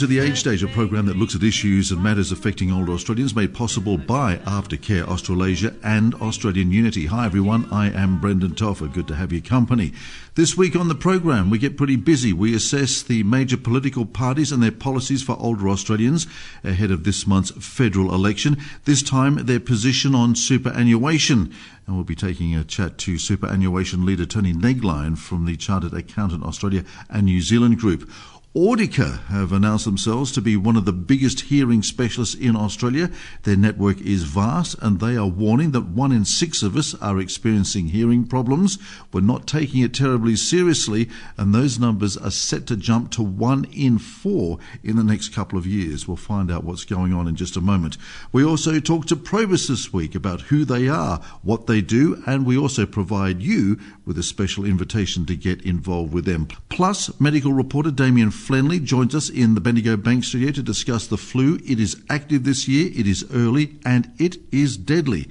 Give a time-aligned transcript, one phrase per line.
[0.00, 3.36] To the Age Stage, a program that looks at issues and matters affecting older Australians,
[3.36, 7.04] made possible by Aftercare Australasia and Australian Unity.
[7.04, 8.88] Hi everyone, I am Brendan Toffer.
[8.88, 9.92] Good to have your company.
[10.36, 12.32] This week on the program, we get pretty busy.
[12.32, 16.26] We assess the major political parties and their policies for older Australians
[16.64, 18.56] ahead of this month's federal election.
[18.86, 21.52] This time, their position on superannuation.
[21.86, 26.44] And we'll be taking a chat to superannuation leader Tony Negline from the Chartered Accountant
[26.44, 28.08] Australia and New Zealand Group.
[28.52, 33.08] Audika have announced themselves to be one of the biggest hearing specialists in Australia.
[33.44, 37.20] Their network is vast and they are warning that one in six of us are
[37.20, 38.76] experiencing hearing problems.
[39.12, 43.66] We're not taking it terribly seriously and those numbers are set to jump to one
[43.72, 46.08] in four in the next couple of years.
[46.08, 47.98] We'll find out what's going on in just a moment.
[48.32, 52.44] We also talked to Probus this week about who they are, what they do, and
[52.44, 56.48] we also provide you with a special invitation to get involved with them.
[56.68, 61.16] Plus, medical reporter Damien Flenley joins us in the Bendigo Bank studio to discuss the
[61.16, 61.60] flu.
[61.64, 65.28] It is active this year, it is early, and it is deadly.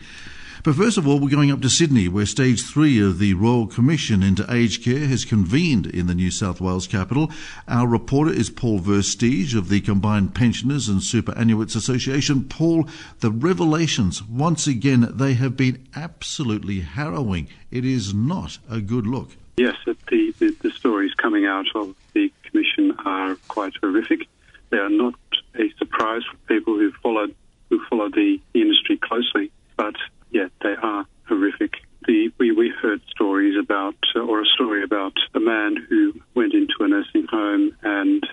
[0.61, 3.65] But first of all, we're going up to Sydney, where stage three of the Royal
[3.65, 7.31] Commission into Aged Care has convened in the New South Wales capital.
[7.67, 12.43] Our reporter is Paul Versteege of the Combined Pensioners and Superannuants Association.
[12.43, 12.89] Paul,
[13.21, 17.47] the revelations, once again, they have been absolutely harrowing.
[17.71, 19.37] It is not a good look.
[19.59, 19.97] Yes, the,
[20.39, 24.21] the, the stories coming out of the Commission are quite horrific.
[24.69, 25.15] They are not
[25.53, 27.35] a surprise for people who followed
[27.69, 29.95] who follow the industry closely, but
[30.31, 31.73] yeah, they are horrific.
[32.07, 36.53] The, we, we heard stories about, uh, or a story about a man who went
[36.53, 38.25] into a nursing home and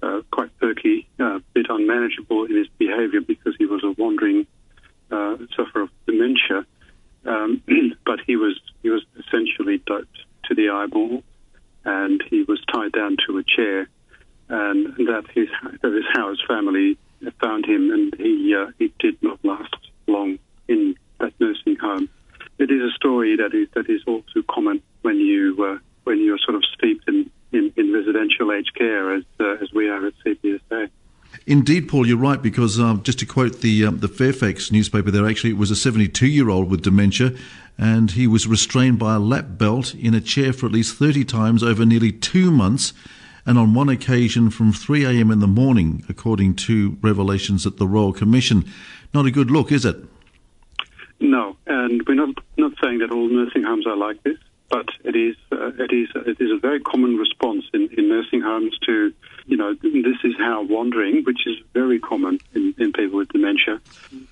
[0.00, 4.46] uh, quite perky, a uh, bit unmanageable in his behaviour because he was a wandering
[5.10, 6.64] uh, sufferer of dementia.
[7.26, 7.62] Um,
[8.06, 10.18] but he was he was essentially doped
[10.48, 11.22] to the eyeball
[11.84, 13.88] and he was tied down to a chair,
[14.48, 15.48] and that is
[15.80, 16.98] that is how his family
[17.40, 19.74] found him, and he uh, he did not last
[20.06, 22.08] long in that nursing home.
[22.58, 26.22] It is a story that is that is all too common when you uh, when
[26.22, 30.06] you're sort of steeped in, in, in residential aged care as uh, as we are
[30.06, 30.90] at CPSA.
[31.88, 35.50] Paul, you're right because um, just to quote the um, the Fairfax newspaper, there actually
[35.50, 37.32] it was a 72 year old with dementia,
[37.78, 41.24] and he was restrained by a lap belt in a chair for at least 30
[41.24, 42.92] times over nearly two months,
[43.46, 45.30] and on one occasion from 3 a.m.
[45.30, 48.64] in the morning, according to revelations at the Royal Commission.
[49.14, 49.96] Not a good look, is it?
[51.20, 54.36] No, and we're not not saying that all nursing homes are like this
[54.70, 58.40] but it is uh, it is it is a very common response in, in nursing
[58.40, 59.12] homes to
[59.46, 61.46] you know this is how wandering, which
[61.98, 63.80] is very common in, in people with dementia,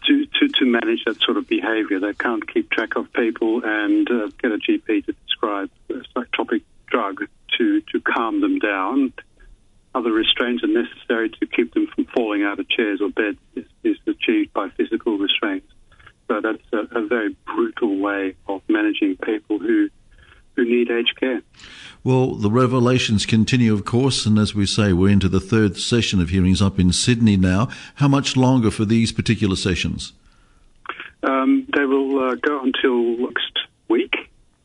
[0.06, 2.00] to, to, to manage that sort of behaviour.
[2.00, 6.62] They can't keep track of people and uh, get a GP to prescribe a psychotropic
[6.86, 7.24] drug
[7.58, 9.12] to to calm them down.
[9.94, 13.64] Other restraints are necessary to keep them from falling out of chairs or beds is,
[13.82, 15.66] is achieved by physical restraints.
[16.28, 19.88] So that's a, a very brutal way of managing people who
[20.54, 21.42] who need aged care.
[22.06, 26.20] Well, the revelations continue, of course, and as we say, we're into the third session
[26.20, 27.68] of hearings up in Sydney now.
[27.96, 30.12] How much longer for these particular sessions?
[31.24, 33.58] Um, they will uh, go until next
[33.88, 34.14] week.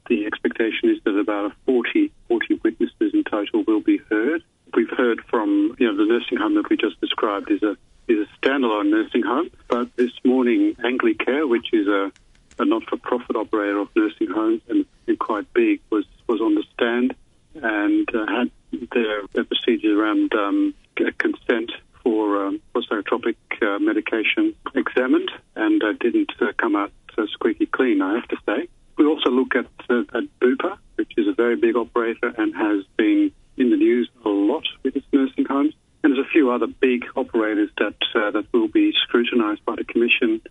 [0.08, 4.44] The expectation is that about 40, 40 witnesses in total will be heard.
[4.76, 7.76] We've heard from, you know, the nursing home that we just described is a
[8.08, 12.12] is a standalone nursing home, but this morning Anglicare, which is a
[12.60, 17.16] a not-for-profit operator of nursing homes and, and quite big, was, was on the stand
[17.56, 18.52] and uh, had
[18.92, 20.74] their, their procedures around um,
[21.18, 21.72] consent
[22.04, 28.02] for, um, psychotropic uh, medication examined and uh, didn't uh, come out uh, squeaky clean,
[28.02, 28.68] I have to say.
[28.98, 32.84] We also look at, uh, at Bupa, which is a very big operator and has
[32.98, 35.74] been in the news a lot with its nursing homes.
[36.04, 39.84] And there's a few other big operators that uh, that will be scrutinised by the
[39.84, 40.42] Commission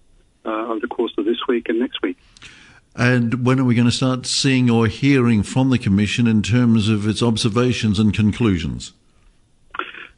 [0.44, 2.16] over the course of this week and next week.
[2.96, 6.88] And when are we going to start seeing or hearing from the Commission in terms
[6.88, 8.92] of its observations and conclusions?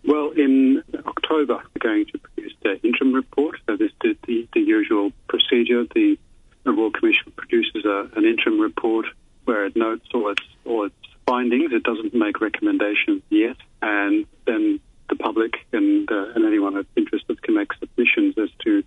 [0.05, 3.59] Well, in October, we're going to produce the interim report.
[3.67, 5.85] So this is the, the usual procedure.
[5.95, 6.19] The,
[6.65, 9.07] Royal Commission produces a, an interim report
[9.45, 10.95] where it notes all its all its
[11.27, 11.73] findings.
[11.73, 17.55] It doesn't make recommendations yet, and then the public and uh, and anyone interested can
[17.55, 18.85] make submissions as to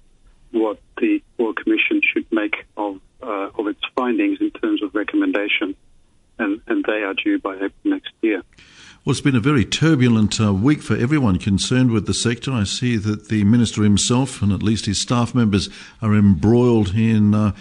[0.52, 5.76] what the Royal Commission should make of uh, of its findings in terms of recommendation,
[6.38, 8.44] and, and they are due by April next year.
[9.04, 12.52] Well, it's been a very turbulent uh, week for everyone concerned with the sector.
[12.52, 15.70] I see that the minister himself and at least his staff members
[16.02, 17.52] are embroiled in uh,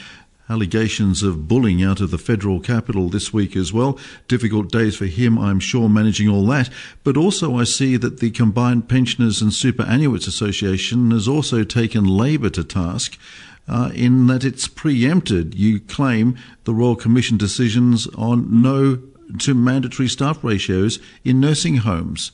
[0.55, 3.99] allegations of bullying out of the federal capital this week as well.
[4.29, 6.71] Difficult days for him, I'm sure, managing all that.
[7.03, 12.51] But also, I see that the Combined Pensioners and Superannuants Association has also taken Labor
[12.51, 13.19] to task.
[13.67, 19.01] Uh, in that it's preempted, you claim, the Royal Commission decisions on no
[19.41, 22.31] to mandatory staff ratios in nursing homes.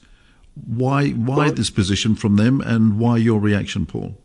[0.67, 4.19] Why, why well, this position from them, and why your reaction, Paul?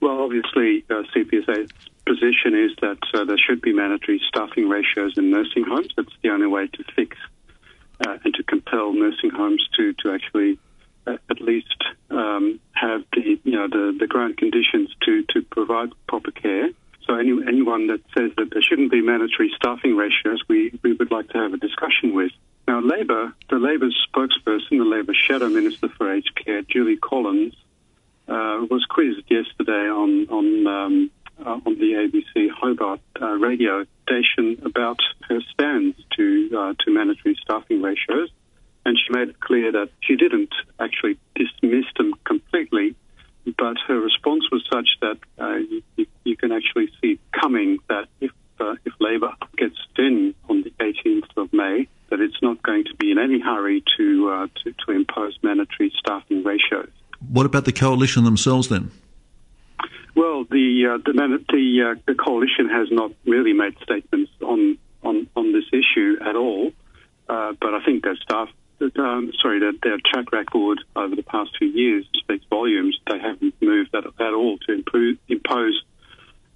[0.00, 1.70] Well, obviously, uh, CPSA's
[2.06, 5.88] position is that uh, there should be mandatory staffing ratios in nursing homes.
[5.96, 7.16] That's the only way to fix
[8.06, 10.58] uh, and to compel nursing homes to to actually
[11.06, 15.90] uh, at least um, have the you know the, the ground conditions to to provide
[16.06, 16.68] proper care.
[17.06, 21.10] So any, anyone that says that there shouldn't be mandatory staffing ratios, we, we would
[21.10, 22.30] like to have a discussion with.
[22.68, 27.54] Now, Labor, the Labor spokesperson, the Labor Shadow Minister for Aged Care, Julie Collins,
[28.28, 31.10] uh, was quizzed yesterday on on um,
[31.44, 34.98] uh, on the ABC Hobart uh, radio station about
[35.28, 38.30] her stance to uh, to mandatory staffing ratios,
[38.84, 42.94] and she made it clear that she didn't actually dismiss them completely,
[43.58, 45.56] but her response was such that uh,
[45.96, 48.30] you, you, can actually see coming that if
[48.60, 52.94] uh, if Labor gets in on the 18th of May, that it's not going to
[52.96, 56.90] be in any hurry to to, to impose mandatory staffing ratios.
[57.28, 58.90] What about the coalition themselves then?
[60.14, 61.12] Well, the uh, the,
[61.48, 66.36] the, uh, the, coalition has not really made statements on on, on this issue at
[66.36, 66.72] all,
[67.28, 68.48] uh, but I think their staff,
[68.96, 72.98] um, sorry, their, their, track record over the past few years speaks volumes.
[73.10, 75.82] They haven't moved at, at all to improve, impose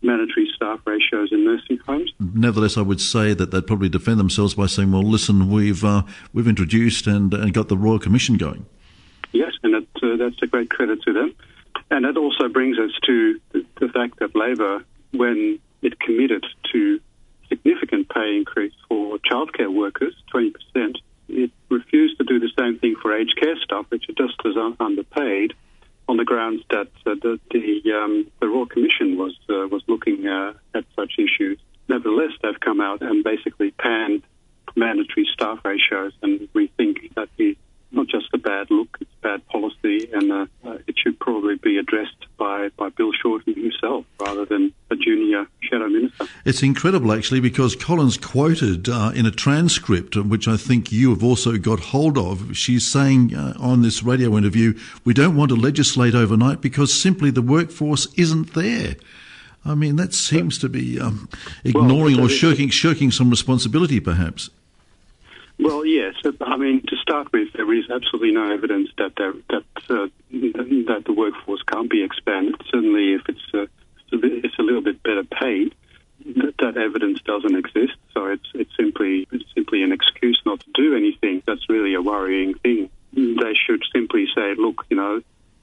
[0.02, 2.12] mandatory staff ratios in nursing homes.
[2.20, 6.02] Nevertheless, I would say that they'd probably defend themselves by saying, "Well, listen, we've uh,
[6.32, 8.66] we've introduced and, and got the Royal Commission going."
[9.32, 11.34] Yes, and it, uh, that's a great credit to them.
[11.96, 17.00] And that also brings us to the, the fact that Labor, when it committed to
[17.48, 20.52] significant pay increase for childcare workers, 20%,
[21.30, 24.74] it refused to do the same thing for aged care staff, which are just as
[24.78, 25.54] underpaid,
[26.06, 30.26] on the grounds that uh, the the, um, the Royal Commission was uh, was looking
[30.26, 31.58] uh, at such issues.
[31.88, 34.22] Nevertheless, they've come out and basically panned
[34.74, 37.56] mandatory staff ratios, and we think that is
[37.90, 40.46] not just a bad look, it's bad policy, and uh,
[40.86, 45.88] it should probably be addressed by, by Bill Shorten himself rather than a junior shadow
[45.88, 46.26] minister.
[46.44, 51.10] It's incredible, actually, because Collins quoted uh, in a transcript, uh, which I think you
[51.10, 52.56] have also got hold of.
[52.56, 57.30] She's saying uh, on this radio interview, we don't want to legislate overnight because simply
[57.30, 58.94] the workforce isn't there.
[59.64, 61.28] I mean, that seems to be um,
[61.64, 64.50] ignoring well, or shirking, shirking some responsibility, perhaps.
[65.58, 66.14] Well, yes.
[66.40, 71.02] I mean, to start with, there is absolutely no evidence that there, that uh, that
[71.06, 72.54] the workforce can't be expanded.
[72.70, 73.66] Certainly, if it's uh,
[74.12, 75.74] it's a little bit better paid,
[76.24, 77.96] that, that evidence doesn't exist.
[78.14, 81.42] So it's it's simply it's simply an excuse not to do anything.
[81.46, 82.90] That's really a worrying thing.
[83.12, 85.22] They should simply say, look, you know,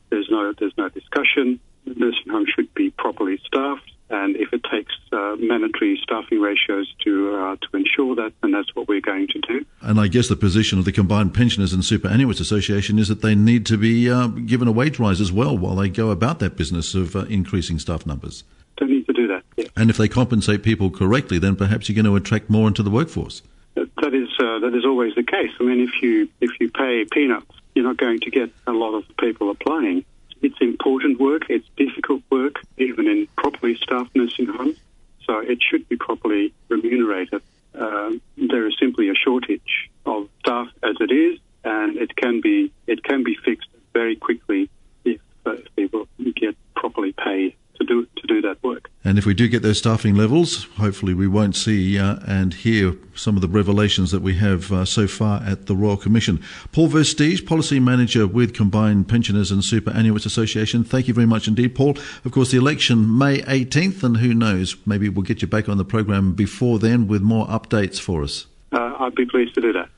[0.10, 1.60] there's no there's no discussion.
[1.86, 4.94] The nursing home should be properly staffed and if it takes
[5.33, 9.39] uh, mandatory staffing ratios to uh, to ensure that, and that's what we're going to
[9.39, 9.65] do.
[9.81, 13.35] And I guess the position of the Combined Pensioners and Superannuants Association is that they
[13.35, 16.56] need to be uh, given a wage rise as well while they go about that
[16.56, 18.44] business of uh, increasing staff numbers.
[18.80, 19.44] They need to do that.
[19.57, 19.65] Yeah.
[19.75, 22.89] And if they compensate people correctly, then perhaps you're going to attract more into the
[22.89, 23.41] workforce.
[23.75, 25.51] That is uh, that is always the case.
[25.59, 28.94] I mean, if you if you pay peanuts, you're not going to get a lot
[28.94, 30.06] of people applying.
[30.41, 31.44] It's important work.
[31.50, 34.78] It's difficult work, even in properly staffed nursing homes.
[35.25, 37.42] So it should be properly remunerated.
[37.75, 42.71] Um, there is simply a shortage of staff as it is, and it can be
[42.87, 44.69] it can be fixed very quickly
[45.06, 48.89] if, uh, if people get properly paid to do to do that work.
[49.06, 52.95] And if we do get those staffing levels, hopefully we won't see uh, and hear
[53.16, 56.42] some of the revelations that we have uh, so far at the Royal Commission.
[56.72, 60.86] Paul Versteege, Policy Manager with Combined Pensioners and Superannuants Association.
[60.86, 61.98] Thank you very much indeed, Paul.
[62.24, 65.78] Of course, the election May 18th, and who knows, maybe we'll get you back on
[65.78, 68.45] the program before then with more updates for us.
[68.72, 69.90] Uh, I'd be pleased to do that.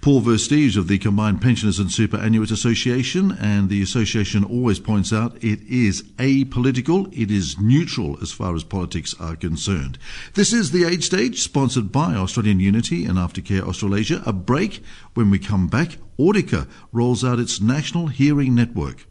[0.00, 5.36] Paul Versteege of the Combined Pensioners and Superannuants Association, and the association always points out
[5.44, 9.98] it is apolitical, it is neutral as far as politics are concerned.
[10.34, 14.22] This is the Age Stage, sponsored by Australian Unity and Aftercare Australasia.
[14.24, 14.82] A break.
[15.14, 19.06] When we come back, Audika rolls out its national hearing network.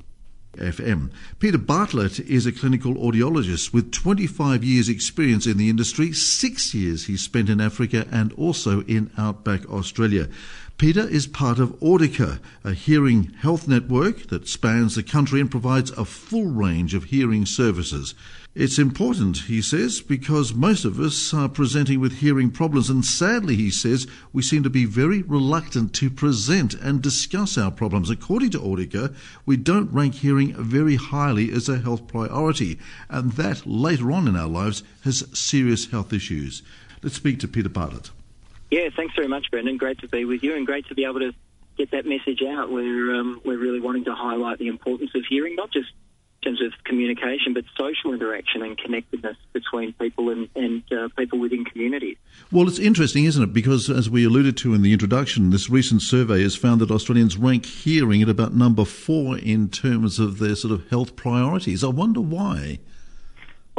[0.59, 1.11] FM.
[1.39, 6.11] Peter Bartlett is a clinical audiologist with 25 years' experience in the industry.
[6.11, 10.27] Six years he spent in Africa and also in outback Australia.
[10.79, 15.91] Peter is part of Audika, a hearing health network that spans the country and provides
[15.91, 18.15] a full range of hearing services.
[18.55, 23.57] It's important, he says, because most of us are presenting with hearing problems, and sadly,
[23.57, 28.09] he says, we seem to be very reluctant to present and discuss our problems.
[28.09, 29.13] According to Audika,
[29.45, 34.37] we don't rank hearing very highly as a health priority, and that later on in
[34.37, 36.61] our lives has serious health issues.
[37.03, 38.11] Let's speak to Peter Bartlett.
[38.71, 39.77] Yeah, thanks very much, Brendan.
[39.77, 41.33] Great to be with you and great to be able to
[41.77, 42.71] get that message out.
[42.71, 45.89] We're, um, we're really wanting to highlight the importance of hearing, not just
[46.41, 51.39] in terms of communication, but social interaction and connectedness between people and, and uh, people
[51.39, 52.17] within communities.
[52.51, 53.53] Well, it's interesting, isn't it?
[53.53, 57.37] Because as we alluded to in the introduction, this recent survey has found that Australians
[57.37, 61.83] rank hearing at about number four in terms of their sort of health priorities.
[61.83, 62.79] I wonder why.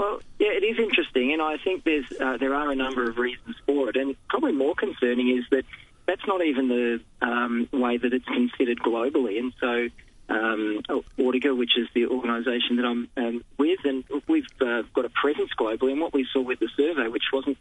[0.01, 3.19] Well, yeah, it is interesting, and I think there's uh, there are a number of
[3.19, 3.97] reasons for it.
[3.97, 5.67] And probably more concerning is that
[6.07, 9.39] that's not even the um, way that it's considered globally.
[9.39, 9.89] And so,
[10.35, 10.81] um,
[11.19, 15.93] which is the organisation that I'm um, with, and we've uh, got a presence globally.
[15.93, 17.59] And what we saw with the survey, which wasn't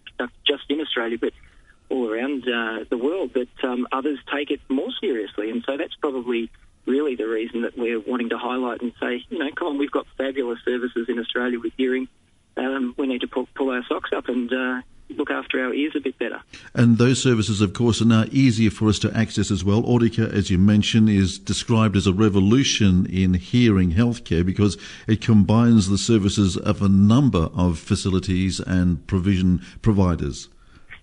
[0.47, 1.33] just in Australia, but
[1.89, 5.49] all around uh, the world, that um, others take it more seriously.
[5.51, 6.49] And so that's probably
[6.85, 9.91] really the reason that we're wanting to highlight and say, you know, come on, we've
[9.91, 12.07] got fabulous services in Australia with hearing
[12.57, 15.93] um, we need to pull, pull, our socks up and uh, look after our ears
[15.95, 16.41] a bit better.
[16.73, 19.81] And those services, of course, are now easier for us to access as well.
[19.83, 24.77] Audika, as you mentioned, is described as a revolution in hearing healthcare because
[25.07, 30.49] it combines the services of a number of facilities and provision providers.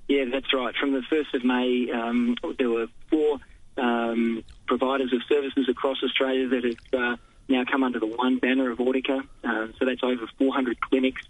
[0.08, 0.74] Yeah, that's right.
[0.76, 3.38] From the 1st of May, um, there were four
[3.76, 7.16] um, providers of services across Australia that have uh,
[7.48, 9.26] now come under the one banner of Audika.
[9.42, 11.22] Uh, so that's over 400 clinics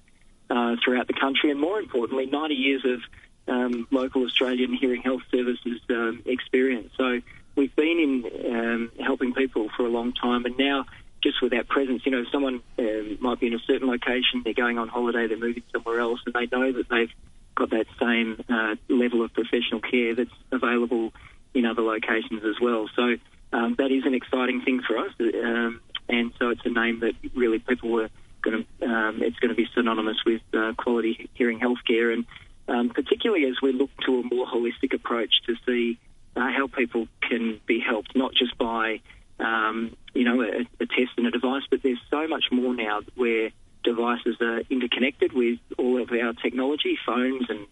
[0.51, 3.01] uh, throughout the country, and more importantly, 90 years of
[3.49, 6.91] um, local Australian hearing health services um, experience.
[6.97, 7.21] So
[7.55, 10.87] we've been in um, helping people for a long time, and now
[11.23, 14.53] just with our presence, you know, someone um, might be in a certain location, they're
[14.53, 17.11] going on holiday, they're moving somewhere else, and they know that they've
[17.55, 21.13] got that same uh, level of professional care that's available
[21.55, 22.89] in other locations as well.
[22.95, 23.17] So
[23.53, 27.15] um, that is an exciting thing for us, um, and so it's a name that
[27.35, 28.11] really people were
[28.47, 32.25] going to um, it's going to be synonymous with uh, quality hearing healthcare, and
[32.69, 35.99] um, particularly as we look to a more holistic approach to see
[36.37, 39.01] uh, how people can be helped, not just by
[39.41, 43.01] um, you know a, a, test and a device, but there's so much more now
[43.17, 43.51] where
[43.83, 47.67] devices are interconnected with all of our technology, phones and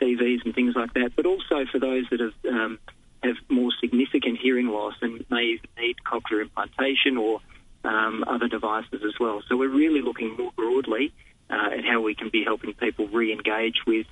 [0.00, 1.12] TVs and things like that.
[1.16, 2.78] But also for those that have um,
[3.22, 7.40] have more significant hearing loss and may even need cochlear implantation or
[7.84, 9.42] um, other devices as well.
[9.48, 11.12] So we're really looking more broadly
[11.48, 14.06] uh, at how we can be helping people re-engage with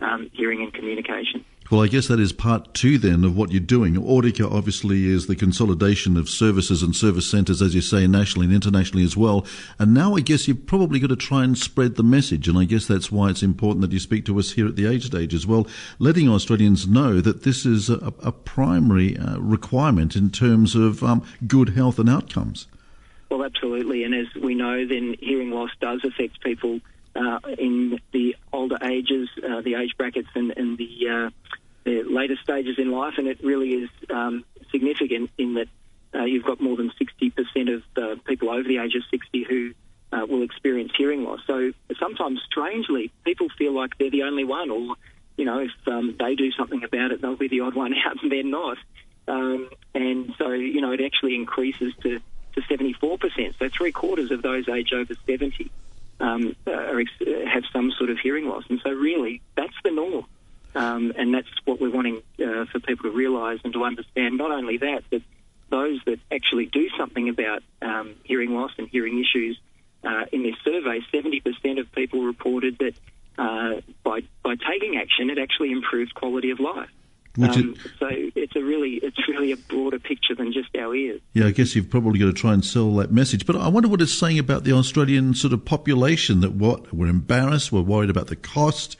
[0.00, 1.44] um, hearing and communication.
[1.70, 3.94] Well, I guess that is part two then of what you're doing.
[3.94, 8.54] Audika obviously is the consolidation of services and service centres, as you say, nationally and
[8.54, 9.46] internationally as well.
[9.78, 12.48] And now I guess you've probably got to try and spread the message.
[12.48, 14.86] And I guess that's why it's important that you speak to us here at the
[14.86, 15.66] Age Stage as well,
[15.98, 21.26] letting Australians know that this is a, a primary uh, requirement in terms of um,
[21.46, 22.66] good health and outcomes.
[23.30, 24.04] Well, absolutely.
[24.04, 26.80] And as we know, then hearing loss does affect people
[27.16, 31.30] uh, in the older ages, uh, the age brackets, and, and the, uh,
[31.84, 33.14] the, later stages in life.
[33.18, 35.68] And it really is um, significant in that
[36.14, 39.74] uh, you've got more than 60% of people over the age of 60 who
[40.12, 41.40] uh, will experience hearing loss.
[41.46, 44.94] So sometimes, strangely, people feel like they're the only one, or
[45.36, 48.22] you know, if um, they do something about it, they'll be the odd one out,
[48.22, 48.78] and they're not.
[49.26, 52.20] Um, and so, you know, it actually increases to
[52.54, 53.58] to 74%.
[53.58, 55.70] So three quarters of those aged over 70
[56.20, 57.02] um, are,
[57.46, 58.64] have some sort of hearing loss.
[58.68, 60.26] And so really, that's the norm.
[60.74, 64.38] Um, and that's what we're wanting uh, for people to realise and to understand.
[64.38, 65.22] Not only that, but
[65.70, 69.58] those that actually do something about um, hearing loss and hearing issues.
[70.02, 72.94] Uh, in this survey, 70% of people reported that
[73.38, 76.90] uh, by by taking action, it actually improved quality of life.
[77.36, 81.20] Um, so it's a really it's really a broader picture than just our ears.
[81.32, 83.44] Yeah, I guess you've probably got to try and sell that message.
[83.44, 87.08] But I wonder what it's saying about the Australian sort of population that what we're
[87.08, 88.96] embarrassed, we're worried about the cost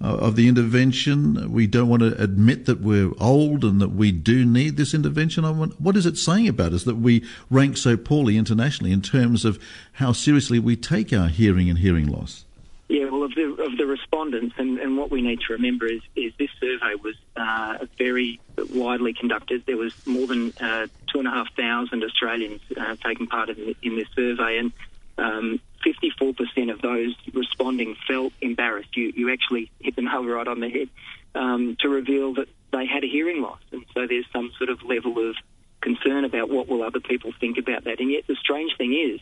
[0.00, 1.50] uh, of the intervention.
[1.52, 5.44] We don't want to admit that we're old and that we do need this intervention.
[5.44, 9.02] I want, what is it saying about us that we rank so poorly internationally in
[9.02, 9.58] terms of
[9.94, 12.44] how seriously we take our hearing and hearing loss?
[12.92, 16.02] Yeah, well, of the of the respondents, and, and what we need to remember is
[16.14, 18.38] is this survey was uh, very
[18.70, 19.64] widely conducted.
[19.64, 23.74] There was more than uh, two and a half thousand Australians uh, taking part in,
[23.82, 24.72] in, this survey, and
[25.16, 28.94] um, 54% 84% of those responding felt embarrassed.
[28.94, 30.90] You, you actually hit the nail right on the head
[31.34, 33.60] um, to reveal that they had a hearing loss.
[33.70, 35.36] And so there's some sort of level of
[35.80, 38.00] concern about what will other people think about that.
[38.00, 39.20] And yet the strange thing is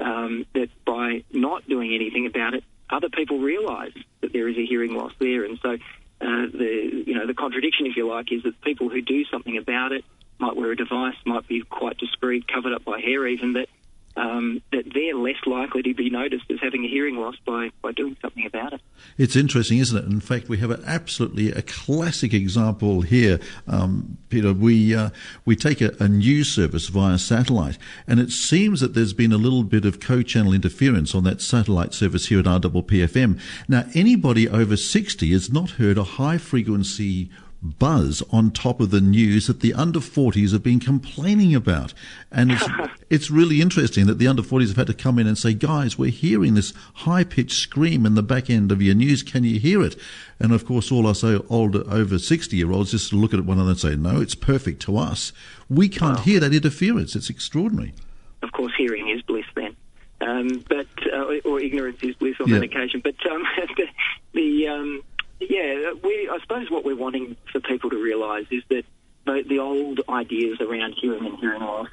[0.00, 4.64] um, that by not doing anything about it, other people realise that there is a
[4.64, 5.44] hearing loss there.
[5.44, 5.76] And so uh,
[6.20, 9.92] the you know the contradiction, if you like, is that people who do something about
[9.92, 10.04] it
[10.38, 13.68] might wear a device, might be quite discreet, covered up by hair, even that
[14.16, 17.92] um, that they're less likely to be noticed as having a hearing loss by, by
[17.92, 18.80] doing something about it.
[19.16, 20.04] It's interesting, isn't it?
[20.04, 24.52] In fact, we have an absolutely a classic example here, um, Peter.
[24.52, 25.10] We uh,
[25.44, 29.38] we take a, a, news service via satellite, and it seems that there's been a
[29.38, 33.40] little bit of co-channel interference on that satellite service here at RPPFM.
[33.68, 37.30] Now, anybody over 60 has not heard a high frequency
[37.62, 41.94] buzz on top of the news that the under 40s have been complaining about.
[42.30, 42.68] And it's,
[43.10, 45.96] it's really interesting that the under 40s have had to come in and say, guys,
[45.96, 49.22] we're hearing this high pitched scream in the back end of your news.
[49.22, 49.96] Can you hear it?
[50.40, 53.70] And of course, all us older, over 60 year olds just look at one another
[53.70, 55.32] and say, no, it's perfect to us.
[55.70, 57.14] We can't hear that interference.
[57.14, 57.94] It's extraordinary.
[58.42, 59.76] Of course, hearing is bliss then.
[60.20, 62.58] Um, but uh, or ignorance is bliss on yeah.
[62.58, 63.00] that occasion.
[63.02, 63.44] But um,
[63.76, 63.86] the,
[64.32, 65.02] the um,
[65.48, 68.84] yeah, we, I suppose what we're wanting for people to realise is that
[69.26, 71.88] the, the, old ideas around hearing and hearing loss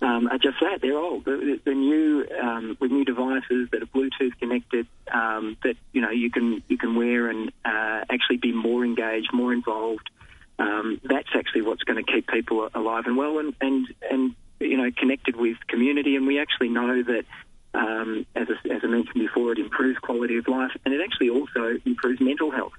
[0.00, 0.80] um, are just that.
[0.80, 1.24] They're old.
[1.24, 6.10] The, the new um, with new devices that are Bluetooth connected um, that you know
[6.10, 10.10] you can you can wear and uh, actually be more engaged, more involved.
[10.58, 14.76] Um, that's actually what's going to keep people alive and well and, and and you
[14.76, 16.16] know connected with community.
[16.16, 17.24] And we actually know that
[17.74, 21.30] um, as, I, as, I, mentioned before, it improves quality of life and it actually
[21.30, 22.72] also improves mental health.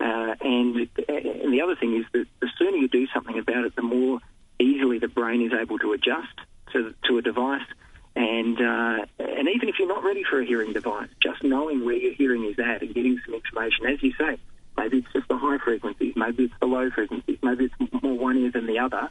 [0.00, 3.74] Uh, and, and, the other thing is that the sooner you do something about it,
[3.74, 4.20] the more
[4.60, 6.28] easily the brain is able to adjust
[6.72, 7.66] to, to a device.
[8.14, 11.94] And uh, and even if you're not ready for a hearing device, just knowing where
[11.94, 14.38] your hearing is at and getting some information, as you say,
[14.76, 18.36] maybe it's just the high frequencies, maybe it's the low frequencies, maybe it's more one
[18.38, 19.08] ear than the other.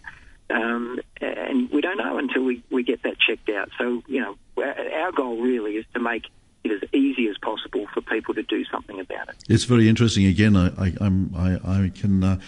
[0.49, 3.69] Um, and we don't know until we, we get that checked out.
[3.77, 6.27] So, you know, our goal really is to make
[6.63, 9.35] it as easy as possible for people to do something about it.
[9.49, 10.25] It's very interesting.
[10.25, 12.39] Again, I, I, I, can uh,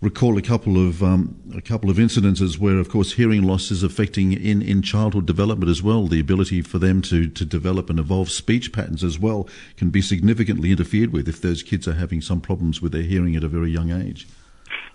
[0.00, 3.82] recall a couple of um, a couple of incidences where, of course, hearing loss is
[3.82, 6.06] affecting in, in childhood development as well.
[6.06, 10.02] The ability for them to, to develop and evolve speech patterns as well can be
[10.02, 13.48] significantly interfered with if those kids are having some problems with their hearing at a
[13.48, 14.26] very young age.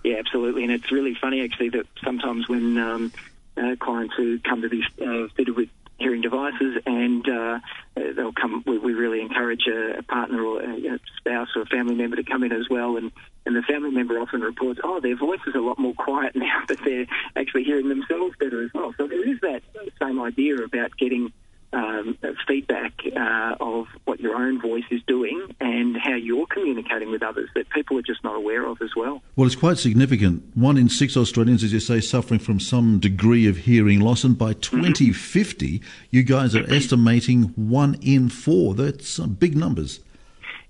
[0.03, 3.13] Yeah, absolutely, and it's really funny actually that sometimes when um,
[3.57, 7.59] uh, clients who come to be uh, fitted with hearing devices, and uh,
[7.95, 8.63] they'll come.
[8.65, 12.17] We, we, really encourage a, a partner or a, a, spouse or a family member
[12.17, 13.11] to come in as well, and
[13.45, 16.63] and the family member often reports, oh, their voice is a lot more quiet now,
[16.67, 18.93] but they're actually hearing themselves better as well.
[18.97, 19.63] So there is that
[20.01, 21.31] same idea about getting
[21.73, 27.23] um, feedback uh, of what your own voice is doing and how you're communicating with
[27.23, 29.21] others that people are just not aware of as well.
[29.35, 30.43] Well, it's quite significant.
[30.55, 34.37] One in six Australians, as you say, suffering from some degree of hearing loss, and
[34.37, 35.87] by 2050, mm-hmm.
[36.11, 38.75] you guys are estimating one in four.
[38.75, 39.99] That's big numbers.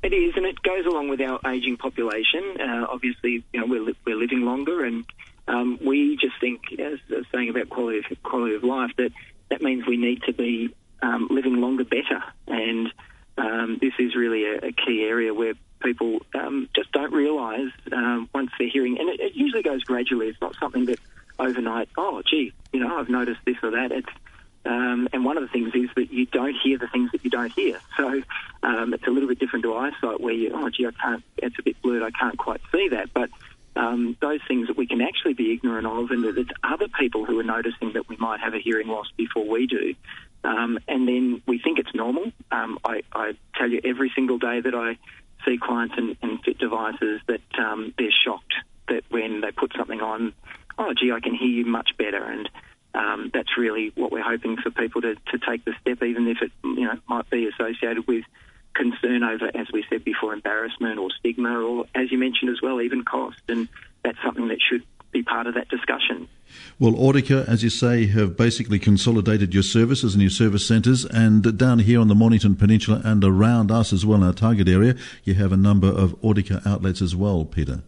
[0.01, 2.59] It is, and it goes along with our ageing population.
[2.59, 5.05] Uh, obviously, you know, we're, li- we're living longer, and
[5.47, 9.11] um, we just think, as, as saying about quality of, quality of life, that
[9.49, 12.23] that means we need to be um, living longer better.
[12.47, 12.91] And
[13.37, 18.29] um, this is really a, a, key area where people um, just don't realise um,
[18.33, 20.27] once they're hearing, and it, it, usually goes gradually.
[20.27, 20.99] It's not something that
[21.39, 23.91] overnight, oh, gee, you know, I've noticed this or that.
[23.91, 24.09] It's
[24.65, 27.29] um, and one of the things is that you don't hear the things that you
[27.29, 27.81] don't hear.
[27.97, 28.21] So
[28.61, 31.59] um, it's a little bit different to eyesight where you, oh, gee, I can't, it's
[31.59, 33.13] a bit blurred, I can't quite see that.
[33.13, 33.29] But
[33.75, 37.25] um, those things that we can actually be ignorant of, and that it's other people
[37.25, 39.95] who are noticing that we might have a hearing loss before we do.
[40.43, 42.31] Um, and then we think it's normal.
[42.51, 44.97] Um, I, I, tell you every single day that I
[45.45, 48.53] see clients and, and fit devices that um, they're shocked
[48.89, 50.33] that when they put something on,
[50.77, 52.23] oh, gee, I can hear you much better.
[52.23, 52.49] And
[52.93, 56.41] um, that's really what we're hoping for people to, to take the step, even if
[56.41, 58.25] it you know might be associated with
[58.73, 62.81] concern over, as we said before, embarrassment or stigma, or as you mentioned as well,
[62.81, 63.41] even cost.
[63.47, 63.67] And
[64.03, 66.27] that's something that should be part of that discussion.
[66.79, 71.57] Well, Audika, as you say, have basically consolidated your services and your service centres, and
[71.57, 74.95] down here on the Mornington Peninsula and around us as well in our target area,
[75.23, 77.81] you have a number of Audika outlets as well, Peter.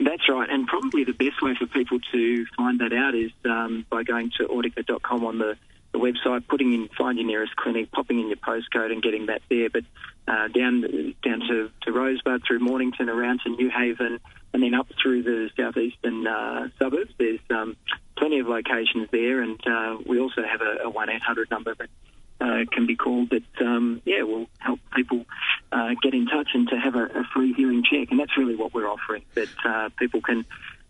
[0.00, 3.86] That's right, and probably the best way for people to find that out is um,
[3.90, 5.56] by going to audika.com on the,
[5.94, 9.42] the website, putting in find your nearest clinic, popping in your postcode, and getting that
[9.48, 9.70] there.
[9.70, 9.84] But
[10.26, 10.82] uh, down
[11.24, 14.18] down to, to Rosebud, through Mornington, around to Newhaven,
[14.52, 17.12] and then up through the southeastern uh, suburbs.
[17.18, 17.76] There's um,
[18.16, 21.88] plenty of locations there, and uh, we also have a, a 1 800 number that
[22.40, 25.24] uh, can be called that, um, yeah, will help people
[25.72, 28.10] uh, get in touch and to have a, a, free hearing check.
[28.10, 30.44] And that's really what we're offering, that uh, people can,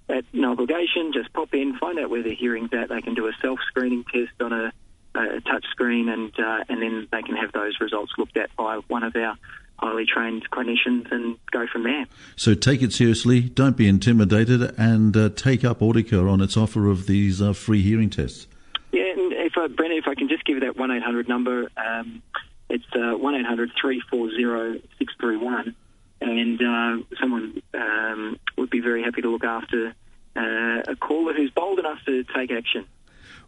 [0.09, 2.89] at no obligation, just pop in, find out where their hearing's at.
[2.89, 4.73] They can do a self-screening test on a,
[5.15, 8.81] a touch screen and, uh, and then they can have those results looked at by
[8.89, 9.37] one of our
[9.79, 12.07] highly trained clinicians and go from there.
[12.37, 16.89] So take it seriously, don't be intimidated, and uh, take up Audika on its offer
[16.89, 18.47] of these uh, free hearing tests.
[18.93, 21.69] Yeah, and if I, Brendan, if I can just give you that 1 800 number,
[21.77, 22.23] um,
[22.69, 25.75] it's uh, 1 800 340 631,
[26.21, 29.95] and uh, someone um, would be very happy to look after
[30.37, 32.87] uh, a caller who's bold enough to take action.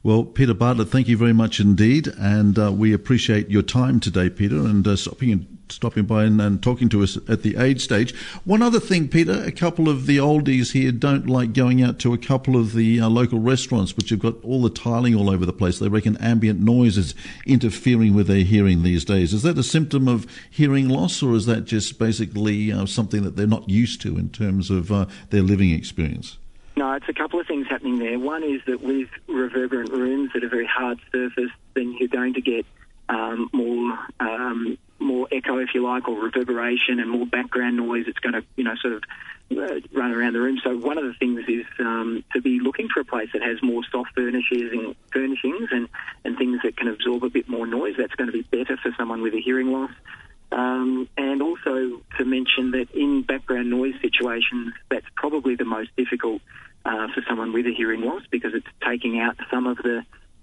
[0.07, 4.31] Well, Peter Bartlett, thank you very much indeed, and uh, we appreciate your time today,
[4.31, 8.15] Peter, and uh, stopping stopping by and, and, talking to us at the age stage.
[8.45, 12.13] One other thing, Peter, a couple of the oldies here don't like going out to
[12.13, 15.45] a couple of the uh, local restaurants, which have got all the tiling all over
[15.45, 15.81] the place.
[15.81, 19.35] They reckon ambient noise is interfering with their hearing these days.
[19.35, 23.35] Is that a symptom of hearing loss, or is that just basically uh, something that
[23.35, 26.39] they're not used to in terms of uh, their living experience?
[26.77, 28.19] No, it's a couple of things happening there.
[28.19, 32.43] One is that with reverberant rooms that are very hard surfaced, then you're going to
[32.43, 32.67] get
[33.09, 38.05] um, more um, more echo, if you like, or reverberation and more background noise.
[38.07, 39.03] It's going to, you know, sort of
[39.53, 40.59] uh, run around the room.
[40.63, 43.63] So one of the things is um, to be looking for a place that has
[43.63, 45.89] more soft furnishings and furnishings and,
[46.25, 47.95] and things that can absorb a bit more noise.
[47.97, 49.93] That's going to be better for someone with a hearing loss.
[50.53, 56.41] Um, and also to mention that in background noise situations, that's probably the most difficult
[56.87, 59.99] uh, for someone with a hearing loss because it's taking out some of the,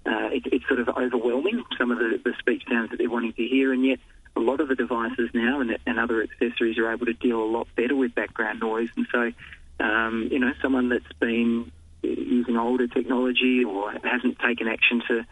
[0.06, 3.34] uh, it, it's sort of overwhelming some of the, the speech sounds that they're wanting
[3.34, 4.00] to hear, and yet
[4.36, 7.46] a lot of the devices now and, and other accessories are able to deal a
[7.46, 8.90] lot better with background noise.
[8.98, 9.32] And so,
[9.80, 15.26] um, you know, someone that's been using older technology or hasn't taken action to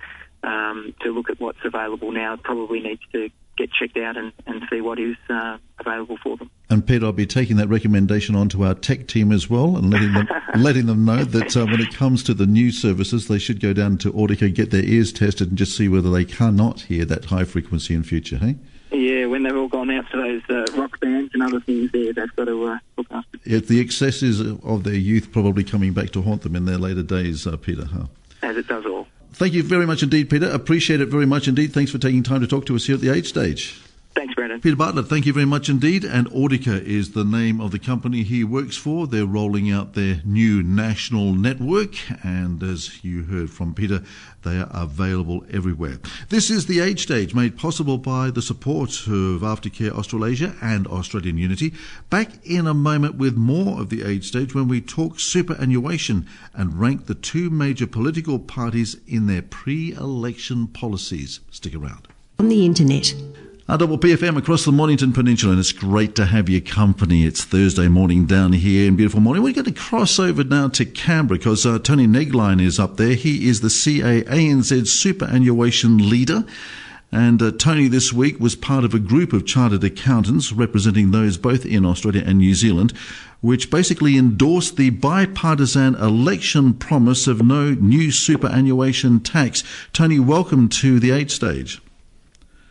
[0.43, 4.63] um, to look at what's available now probably needs to get checked out and, and
[4.69, 6.49] see what is uh, available for them.
[6.69, 9.89] And Peter, I'll be taking that recommendation on to our tech team as well, and
[9.91, 13.39] letting them letting them know that uh, when it comes to the new services, they
[13.39, 16.81] should go down to Audika, get their ears tested, and just see whether they cannot
[16.81, 18.37] hear that high frequency in future.
[18.37, 18.55] Hey.
[18.91, 22.11] Yeah, when they've all gone out to those uh, rock bands and other things there,
[22.11, 23.39] they've got to uh, look after.
[23.45, 27.03] Yeah, the excesses of their youth probably coming back to haunt them in their later
[27.03, 27.85] days, uh, Peter.
[27.85, 28.07] Huh?
[28.41, 29.07] As it does all.
[29.33, 30.49] Thank you very much indeed, Peter.
[30.49, 31.73] Appreciate it very much indeed.
[31.73, 33.81] Thanks for taking time to talk to us here at the Age Stage.
[34.13, 34.59] Thanks, Brandon.
[34.59, 36.03] Peter Bartlett, thank you very much indeed.
[36.03, 39.07] And Audika is the name of the company he works for.
[39.07, 41.95] They're rolling out their new national network.
[42.23, 44.03] And as you heard from Peter,
[44.43, 45.99] they are available everywhere.
[46.27, 51.37] This is the Age Stage, made possible by the support of Aftercare Australasia and Australian
[51.37, 51.73] Unity.
[52.09, 56.79] Back in a moment with more of the Age Stage when we talk superannuation and
[56.79, 61.39] rank the two major political parties in their pre election policies.
[61.49, 62.09] Stick around.
[62.39, 63.13] On the internet
[63.77, 67.23] double PFM across the Mornington Peninsula, and it's great to have your company.
[67.23, 69.43] It's Thursday morning down here in beautiful morning.
[69.43, 73.13] We're going to cross over now to Canberra because uh, Tony Negline is up there.
[73.13, 76.43] He is the CAANZ superannuation leader.
[77.13, 81.37] And uh, Tony this week was part of a group of chartered accountants representing those
[81.37, 82.91] both in Australia and New Zealand,
[83.39, 89.63] which basically endorsed the bipartisan election promise of no new superannuation tax.
[89.93, 91.81] Tony, welcome to the Age Stage.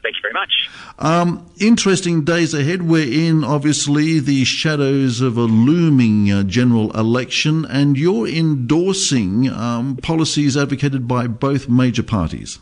[0.03, 0.71] Thank you very much.
[0.99, 2.83] Um, interesting days ahead.
[2.83, 9.97] We're in, obviously, the shadows of a looming uh, general election, and you're endorsing um,
[9.97, 12.59] policies advocated by both major parties.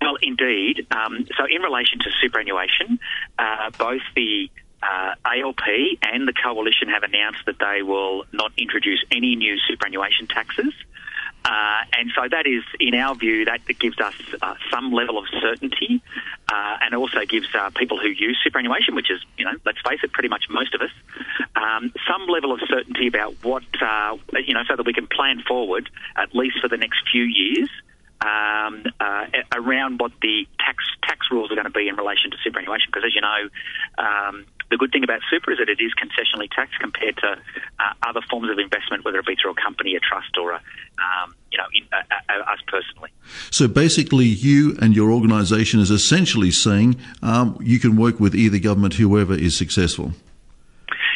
[0.00, 0.86] Well, indeed.
[0.90, 2.98] Um, so, in relation to superannuation,
[3.38, 4.48] uh, both the
[4.82, 5.62] uh, ALP
[6.02, 10.72] and the coalition have announced that they will not introduce any new superannuation taxes.
[11.44, 15.24] Uh, and so that is, in our view, that gives us uh, some level of
[15.40, 16.00] certainty
[16.48, 19.98] uh, and also gives uh, people who use superannuation, which is, you know, let's face
[20.04, 20.90] it, pretty much most of us,
[21.56, 25.42] um, some level of certainty about what, uh, you know, so that we can plan
[25.46, 27.68] forward, at least for the next few years,
[28.20, 32.36] um, uh, around what the tax tax rules are going to be in relation to
[32.44, 32.86] superannuation.
[32.92, 33.48] Because as you know,
[33.98, 37.36] um, the good thing about super is that it is concessionally taxed compared to
[37.78, 40.56] uh, other forms of investment, whether it be through a company, a trust, or a,
[40.56, 43.10] um, you know, in, uh, uh, us personally.
[43.50, 48.58] So basically, you and your organisation is essentially saying um, you can work with either
[48.58, 50.12] government, whoever is successful.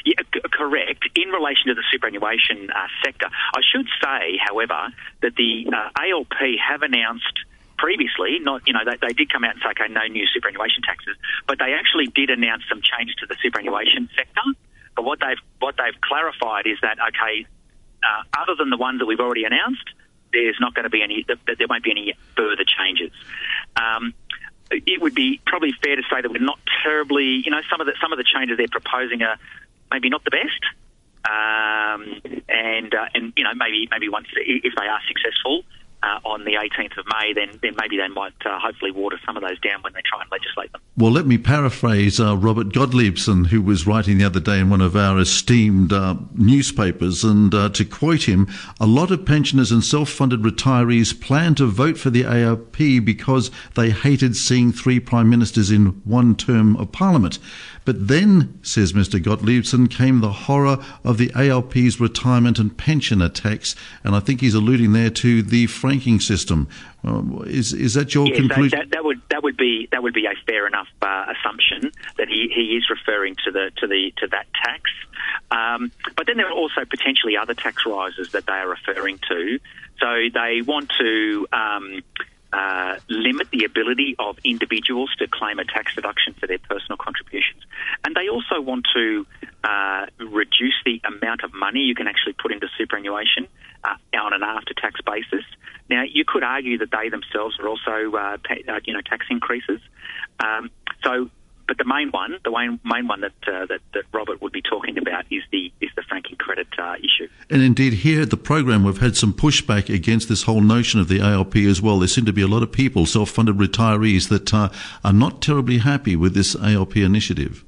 [0.05, 1.09] Yeah, c- correct.
[1.17, 4.93] In relation to the superannuation uh, sector, I should say, however,
[5.23, 6.35] that the uh, ALP
[6.69, 7.41] have announced
[7.79, 10.83] previously, not you know they, they did come out and say okay, no new superannuation
[10.83, 14.43] taxes, but they actually did announce some change to the superannuation sector.
[14.95, 17.47] But what they've what they've clarified is that okay,
[18.03, 19.85] uh, other than the ones that we've already announced,
[20.33, 23.13] there's not going to be any there won't be any further changes.
[23.77, 24.15] Um,
[24.71, 27.87] it would be probably fair to say that we're not terribly, you know, some of
[27.87, 29.39] the some of the changes they're proposing are
[29.91, 30.63] maybe not the best.
[31.27, 35.63] Um, and uh, and you know maybe maybe once if they are successful,
[36.03, 39.37] uh, on the 18th of May, then then maybe they might uh, hopefully water some
[39.37, 40.81] of those down when they try and legislate them.
[40.97, 44.81] Well, let me paraphrase uh, Robert Gottliebsen, who was writing the other day in one
[44.81, 48.49] of our esteemed uh, newspapers, and uh, to quote him,
[48.81, 53.91] a lot of pensioners and self-funded retirees plan to vote for the ALP because they
[53.91, 57.39] hated seeing three prime ministers in one term of parliament.
[57.87, 59.23] But then, says Mr.
[59.23, 64.55] Gottliebsen, came the horror of the ALP's retirement and pension attacks, and I think he's
[64.55, 66.69] alluding there to the franking system.
[67.05, 68.79] Uh, is is that your yes, conclusion?
[68.79, 72.29] That, that, would that would be that would be a fair enough uh, assumption that
[72.29, 74.83] he, he is referring to the to the to that tax.
[75.51, 79.59] Um, but then there are also potentially other tax rises that they are referring to.
[80.01, 81.47] So they want to.
[81.53, 82.03] Um,
[82.53, 87.63] uh, limit the ability of individuals to claim a tax deduction for their personal contributions.
[88.05, 89.27] And they also want to
[89.65, 93.49] uh, reduce the amount of money you can actually put into superannuation
[93.85, 95.45] uh, on an after-tax basis.
[95.89, 98.37] Now, you could argue that they themselves are also, uh,
[98.69, 99.81] uh, you know, tax increases.
[100.41, 100.71] Um,
[101.03, 101.31] so
[101.67, 104.63] but the main one, the main, main one that, uh, that, that Robert would be
[104.63, 107.29] talking about is the is the franking credit uh, issue.
[107.51, 111.09] And indeed, here at the program, we've had some pushback against this whole notion of
[111.09, 111.99] the ALP as well.
[111.99, 114.69] There seem to be a lot of people, self-funded retirees, that uh,
[115.05, 117.65] are not terribly happy with this ALP initiative.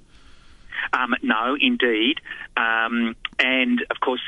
[0.93, 2.21] Um, no, indeed,
[2.57, 4.23] um, and of course.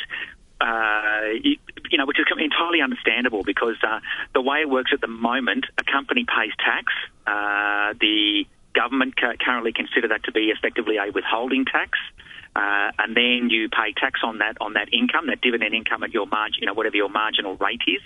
[0.60, 1.56] Uh, you,
[1.96, 4.00] know, which is entirely understandable because uh,
[4.34, 6.92] the way it works at the moment, a company pays tax.
[7.26, 8.44] Uh, the
[8.74, 11.98] government currently consider that to be effectively a withholding tax.
[12.54, 16.12] Uh, and then you pay tax on that on that income, that dividend income at
[16.12, 18.02] your margin, you know, whatever your marginal rate is,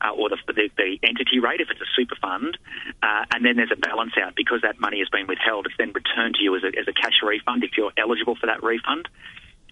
[0.00, 2.56] uh, or the, the, the, entity rate if it's a super fund,
[3.02, 5.66] uh, and then there's a balance out because that money has been withheld.
[5.66, 8.46] It's then returned to you as a, as a cash refund if you're eligible for
[8.46, 9.08] that refund.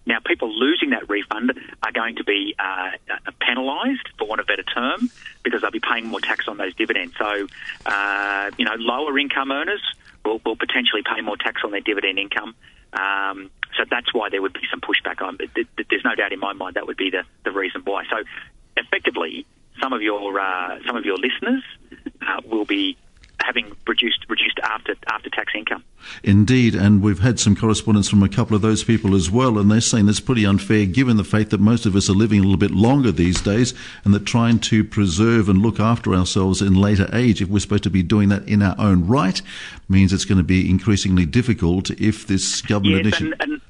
[0.08, 2.92] Now, people losing that refund are going to be uh,
[3.40, 5.10] penalised, for want of a better term,
[5.44, 7.14] because they'll be paying more tax on those dividends.
[7.18, 7.46] So,
[7.84, 9.82] uh, you know, lower income earners
[10.24, 12.54] will, will potentially pay more tax on their dividend income.
[12.94, 15.36] Um, so that's why there would be some pushback on.
[15.54, 18.04] There's no doubt in my mind that would be the, the reason why.
[18.10, 18.24] So
[18.78, 19.44] effectively,
[19.78, 21.62] some of your uh, some of your listeners
[22.26, 22.96] uh, will be
[23.40, 25.84] having reduced reduced after after tax income.
[26.22, 29.70] Indeed, and we've had some correspondence from a couple of those people as well, and
[29.70, 32.42] they're saying that's pretty unfair given the fact that most of us are living a
[32.42, 33.74] little bit longer these days,
[34.04, 37.82] and that trying to preserve and look after ourselves in later age, if we're supposed
[37.82, 39.42] to be doing that in our own right,
[39.88, 43.40] means it's going to be increasingly difficult if this government yes, initiative.
[43.40, 43.60] And, and-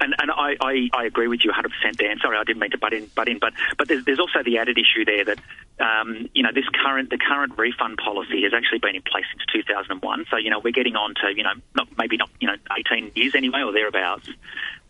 [0.00, 2.18] and, and I, I, I, agree with you 100%, Dan.
[2.20, 4.58] Sorry, I didn't mean to butt in, butt in, but but there's, there's also the
[4.58, 5.38] added issue there that
[5.80, 9.42] um, you know this current the current refund policy has actually been in place since
[9.52, 10.26] 2001.
[10.30, 13.12] So you know we're getting on to you know not maybe not you know 18
[13.14, 14.28] years anyway or thereabouts.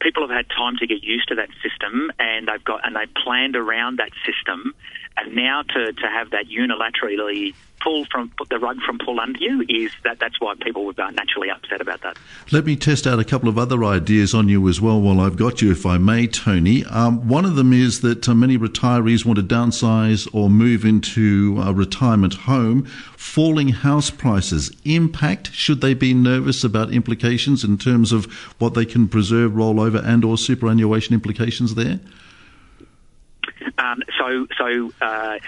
[0.01, 3.12] People have had time to get used to that system, and they've got and they've
[3.14, 4.75] planned around that system,
[5.20, 9.38] and now to to have that unilaterally pull from put the rug from pull under
[9.38, 12.16] you is that that's why people be naturally upset about that.
[12.50, 15.37] Let me test out a couple of other ideas on you as well while I've
[15.37, 16.85] got you, if I may, Tony.
[16.87, 21.61] Um, one of them is that uh, many retirees want to downsize or move into
[21.64, 22.85] a retirement home.
[23.16, 25.52] Falling house prices impact.
[25.52, 28.26] Should they be nervous about implications in terms of
[28.59, 32.00] what they can preserve, rollover, and or superannuation implications there?
[33.76, 35.38] Um, so, so uh,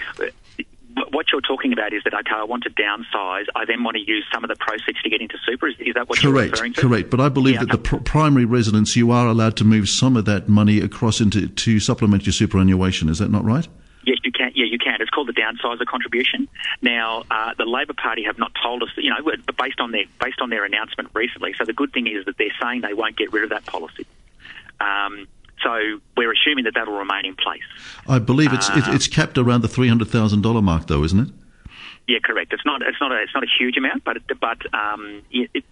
[1.12, 3.46] what you're talking about is that okay, I want to downsize.
[3.54, 5.68] I then want to use some of the proceeds to get into super.
[5.68, 6.80] Is, is that what correct, you're referring to?
[6.80, 7.10] Correct.
[7.10, 7.60] But I believe yeah.
[7.60, 11.20] that the pr- primary residence, you are allowed to move some of that money across
[11.20, 13.08] into to supplement your superannuation.
[13.08, 13.66] Is that not right?
[14.04, 14.52] Yes, you can.
[14.54, 15.00] Yeah, you can.
[15.00, 16.48] It's called the downsizer contribution.
[16.80, 19.16] Now, uh, the Labor Party have not told us, you know,
[19.58, 21.54] based on their based on their announcement recently.
[21.58, 24.06] So the good thing is that they're saying they won't get rid of that policy.
[24.80, 25.28] Um,
[25.62, 27.62] so we're assuming that that will remain in place.
[28.08, 31.20] I believe it's uh, it's capped around the three hundred thousand dollar mark, though, isn't
[31.20, 31.28] it?
[32.08, 32.52] Yeah, correct.
[32.52, 35.64] It's not it's not a it's not a huge amount, but but um, it, it,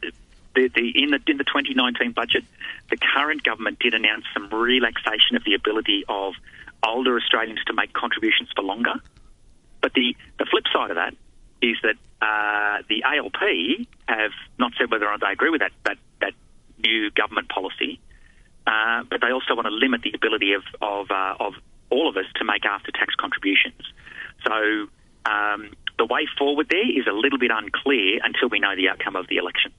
[0.55, 2.45] the, the, in the in the 2019 budget,
[2.91, 6.35] the current government did announce some relaxation of the ability of
[6.87, 8.95] older Australians to make contributions for longer.
[9.81, 11.15] But the, the flip side of that
[11.63, 15.73] is that uh, the ALP have not said whether or not they agree with that
[15.85, 16.35] that, that
[16.83, 18.01] new government policy.
[18.69, 21.55] Uh, but they also want to limit the ability of of, uh, of
[21.89, 23.81] all of us to make after tax contributions.
[24.47, 24.89] So
[25.25, 29.17] um, the way forward there is a little bit unclear until we know the outcome
[29.17, 29.73] of the election.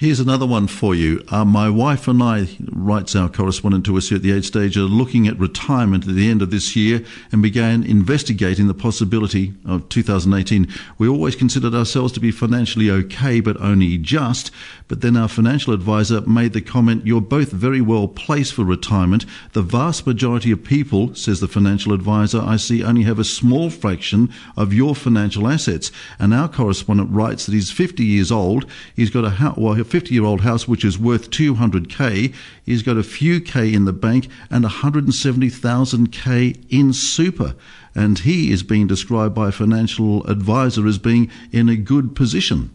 [0.00, 1.22] Here's another one for you.
[1.28, 4.84] Uh, my wife and I, writes our correspondent to us at the age stage, are
[4.84, 9.86] looking at retirement at the end of this year and began investigating the possibility of
[9.90, 10.68] 2018.
[10.96, 14.50] We always considered ourselves to be financially okay, but only just.
[14.88, 19.26] But then our financial advisor made the comment, You're both very well placed for retirement.
[19.52, 23.68] The vast majority of people, says the financial advisor, I see only have a small
[23.68, 25.92] fraction of your financial assets.
[26.18, 28.64] And our correspondent writes that he's 50 years old.
[28.96, 32.32] He's got a house, well, 50 year old house which is worth 200k.
[32.64, 37.56] He's got a few K in the bank and 170,000k in super.
[37.94, 42.72] And he is being described by a financial advisor as being in a good position.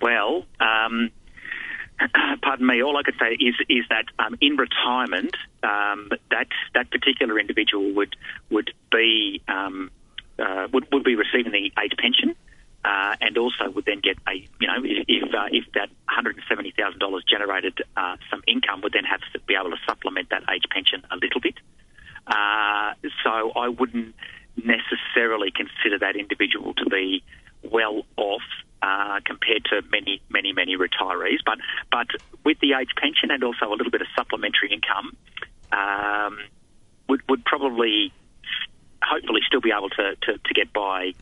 [0.00, 1.10] Well, um,
[2.42, 2.82] pardon me.
[2.82, 7.92] All I could say is is that um, in retirement, um, that that particular individual
[7.92, 8.16] would
[8.48, 9.90] would be um,
[10.38, 12.34] uh, would would be receiving the age pension
[12.88, 17.82] uh, and also would then get a, you know, if uh, if that $170,000 generated
[17.98, 21.16] uh, some income, would then have to be able to supplement that age pension a
[21.16, 21.56] little bit.
[22.26, 24.14] Uh, so I wouldn't
[24.56, 27.22] necessarily consider that individual to be
[27.62, 28.42] well off
[28.80, 31.40] uh, compared to many, many, many retirees.
[31.44, 31.58] But
[31.92, 32.06] but
[32.42, 35.14] with the age pension and also a little bit of supplementary income,
[35.72, 36.38] um,
[37.06, 38.14] would would probably
[39.02, 41.12] hopefully still be able to to, to get by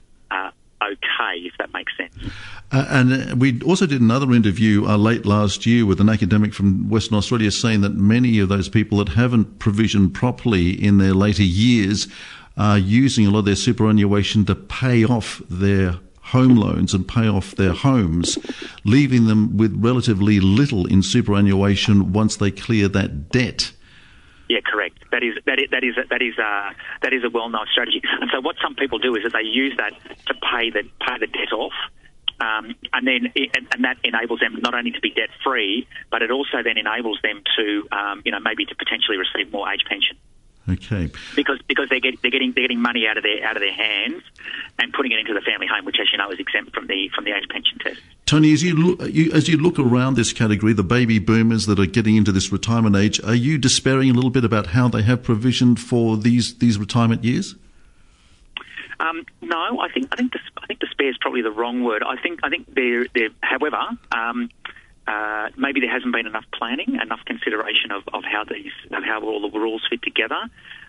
[0.87, 2.15] okay, if that makes sense.
[2.73, 6.53] Uh, and uh, we also did another interview uh, late last year with an academic
[6.53, 11.15] from Western Australia saying that many of those people that haven't provisioned properly in their
[11.15, 12.09] later years
[12.57, 17.29] are using a lot of their superannuation to pay off their home loans and pay
[17.29, 18.37] off their homes,
[18.85, 23.71] leaving them with relatively little in superannuation once they clear that debt.
[24.49, 24.99] Yeah, correct.
[25.11, 26.71] That is that is that is that is uh,
[27.03, 28.01] that is a well-known strategy.
[28.21, 29.93] And so, what some people do is that they use that
[30.27, 31.73] to pay the pay the debt off,
[32.41, 36.23] um, and then and, and, that enables them not only to be debt free, but
[36.23, 39.83] it also then enables them to um, you know maybe to potentially receive more age
[39.89, 40.17] pension.
[40.69, 41.11] Okay.
[41.37, 43.73] Because because they're, get, they're getting they're getting money out of their out of their
[43.73, 44.23] hands
[44.79, 47.09] and putting it into the family home, which, as you know, is exempt from the
[47.15, 48.01] from the age pension test.
[48.27, 51.79] Tony, as you look you, as you look around this category, the baby boomers that
[51.79, 55.03] are getting into this retirement age, are you despairing a little bit about how they
[55.03, 57.55] have provisioned for these these retirement years?
[58.99, 62.03] Um, no, I think I think I think despair is probably the wrong word.
[62.03, 63.83] I think I think they're, they're however.
[64.11, 64.51] Um,
[65.07, 69.23] uh, maybe there hasn't been enough planning, enough consideration of, of how these, of how
[69.23, 70.41] all the rules fit together.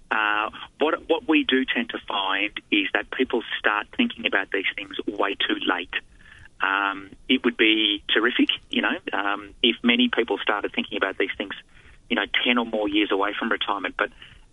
[0.10, 0.50] Uh,
[0.80, 4.96] what what we do tend to find is that people start thinking about these things
[5.06, 5.94] way too late.
[6.62, 11.30] Um, it would be terrific, you know, um, if many people started thinking about these
[11.38, 11.54] things,
[12.10, 13.96] you know, ten or more years away from retirement.
[13.98, 14.10] But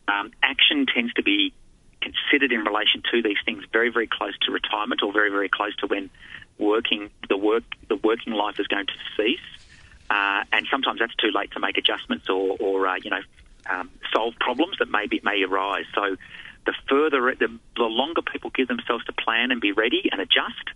[0.09, 1.55] um, action tends to be
[2.03, 5.75] considered in relation to these things very, very close to retirement or very, very close
[5.77, 6.11] to when
[6.59, 9.39] working the work the working life is going to cease,
[10.11, 13.23] uh, and sometimes that's too late to make adjustments or, or uh, you know
[13.71, 15.87] um, solve problems that may be, may arise.
[15.95, 16.17] So
[16.67, 20.71] the further the, the longer people give themselves to plan and be ready and adjust,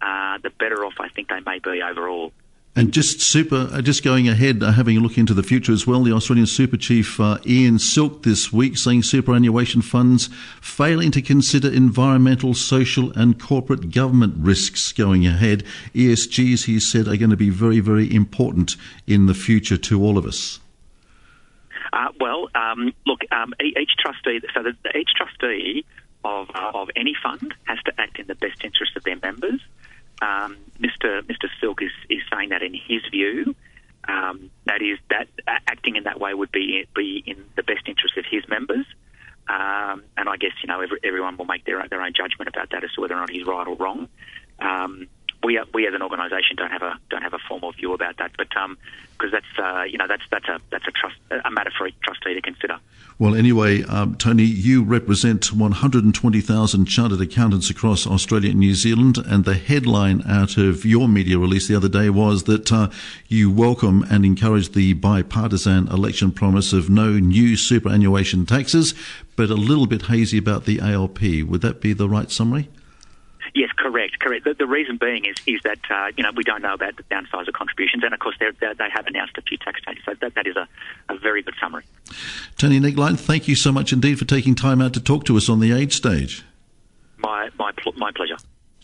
[0.00, 2.32] uh, the better off I think they may be overall.
[2.76, 5.86] And just super, uh, just going ahead, uh, having a look into the future as
[5.86, 6.02] well.
[6.02, 10.28] The Australian Super Chief uh, Ian Silk this week saying superannuation funds
[10.60, 15.62] failing to consider environmental, social, and corporate government risks going ahead.
[15.94, 18.74] ESGs, he said, are going to be very, very important
[19.06, 20.58] in the future to all of us.
[21.92, 24.64] Uh, well, um, look, um, each trustee, so
[24.96, 25.84] each trustee
[26.24, 29.60] of, uh, of any fund has to act in the best interest of their members
[30.22, 31.22] um, Mr.
[31.22, 31.48] Mr.
[31.60, 33.54] Silk is, is saying that in his view,
[34.08, 37.86] um, that is that uh, acting in that way would be be in the best
[37.86, 38.86] interest of his members.
[39.46, 42.70] Um, and I guess you know every, everyone will make their their own judgment about
[42.70, 44.08] that as to whether or not he's right or wrong.
[44.60, 45.08] Um,
[45.44, 48.32] we we as an organisation don't have a don't have a formal view about that,
[48.36, 51.70] but because um, that's uh, you know that's that's a that's a trust a matter
[51.76, 52.78] for a trustee to consider.
[53.16, 59.44] Well, anyway, um, Tony, you represent 120,000 chartered accountants across Australia and New Zealand, and
[59.44, 62.90] the headline out of your media release the other day was that uh,
[63.28, 68.94] you welcome and encourage the bipartisan election promise of no new superannuation taxes,
[69.36, 71.20] but a little bit hazy about the ALP.
[71.20, 72.68] Would that be the right summary?
[73.54, 74.44] Yes, correct, correct.
[74.44, 77.04] The, the reason being is is that uh, you know we don't know about the
[77.04, 80.04] downsizer contributions, and of course they they have announced a few tax changes.
[80.04, 80.66] So that, that is a,
[81.08, 81.84] a very good summary.
[82.58, 85.48] Tony Negline, thank you so much indeed for taking time out to talk to us
[85.48, 86.44] on the age stage.
[87.18, 88.36] My my my pleasure.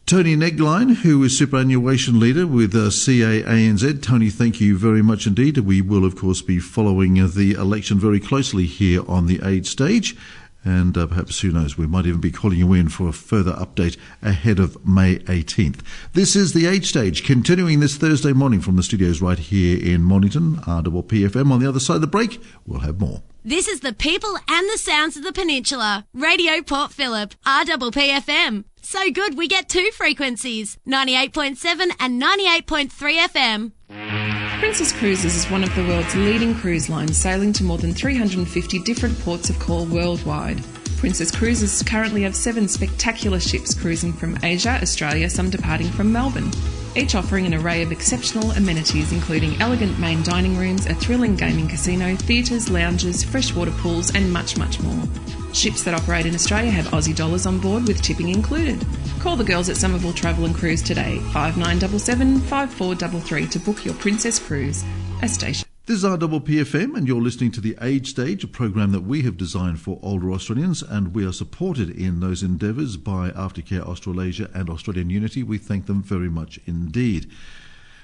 [0.07, 4.03] Tony Negline, who is superannuation leader with uh, CAANZ.
[4.03, 5.57] Tony, thank you very much indeed.
[5.59, 10.17] We will, of course, be following the election very closely here on the Age Stage.
[10.65, 13.53] And uh, perhaps, who knows, we might even be calling you in for a further
[13.53, 15.81] update ahead of May 18th.
[16.13, 20.03] This is the Age Stage, continuing this Thursday morning from the studios right here in
[20.03, 21.51] Mornington, RPPFM.
[21.51, 23.23] On the other side of the break, we'll have more.
[23.43, 26.07] This is the people and the sounds of the peninsula.
[26.13, 28.65] Radio Port Phillip, RPPFM.
[28.83, 34.40] So good we get two frequencies, 98.7 and 98.3 FM.
[34.61, 38.79] Princess Cruises is one of the world's leading cruise lines, sailing to more than 350
[38.81, 40.63] different ports of call worldwide.
[40.99, 46.51] Princess Cruises currently have seven spectacular ships cruising from Asia, Australia, some departing from Melbourne,
[46.95, 51.67] each offering an array of exceptional amenities including elegant main dining rooms, a thrilling gaming
[51.67, 55.09] casino, theatres, lounges, freshwater pools, and much, much more.
[55.53, 58.85] Ships that operate in Australia have Aussie dollars on board with tipping included.
[59.19, 64.39] Call the girls at Somerville Travel and Cruise today, 5977 5433 to book your Princess
[64.39, 64.85] Cruise.
[65.23, 65.67] A station.
[65.87, 69.37] This is RPPFM, and you're listening to The Age Stage, a program that we have
[69.37, 74.71] designed for older Australians, and we are supported in those endeavours by Aftercare Australasia and
[74.71, 75.43] Australian Unity.
[75.43, 77.29] We thank them very much indeed.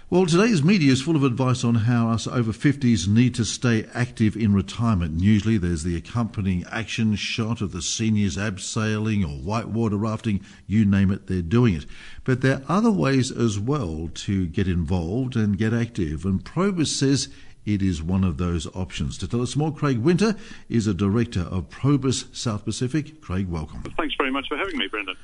[0.09, 3.89] Well, today's media is full of advice on how us over 50s need to stay
[3.93, 5.15] active in retirement.
[5.15, 10.85] And usually there's the accompanying action shot of the seniors abseiling or whitewater rafting, you
[10.85, 11.87] name it, they're doing it.
[12.23, 16.25] But there are other ways as well to get involved and get active.
[16.25, 17.29] And Probus says
[17.67, 19.19] it is one of those options.
[19.19, 20.37] To tell us more, Craig Winter
[20.69, 23.21] is a director of Probus South Pacific.
[23.21, 23.83] Craig, welcome.
[23.97, 25.17] Thanks very much for having me, Brendan.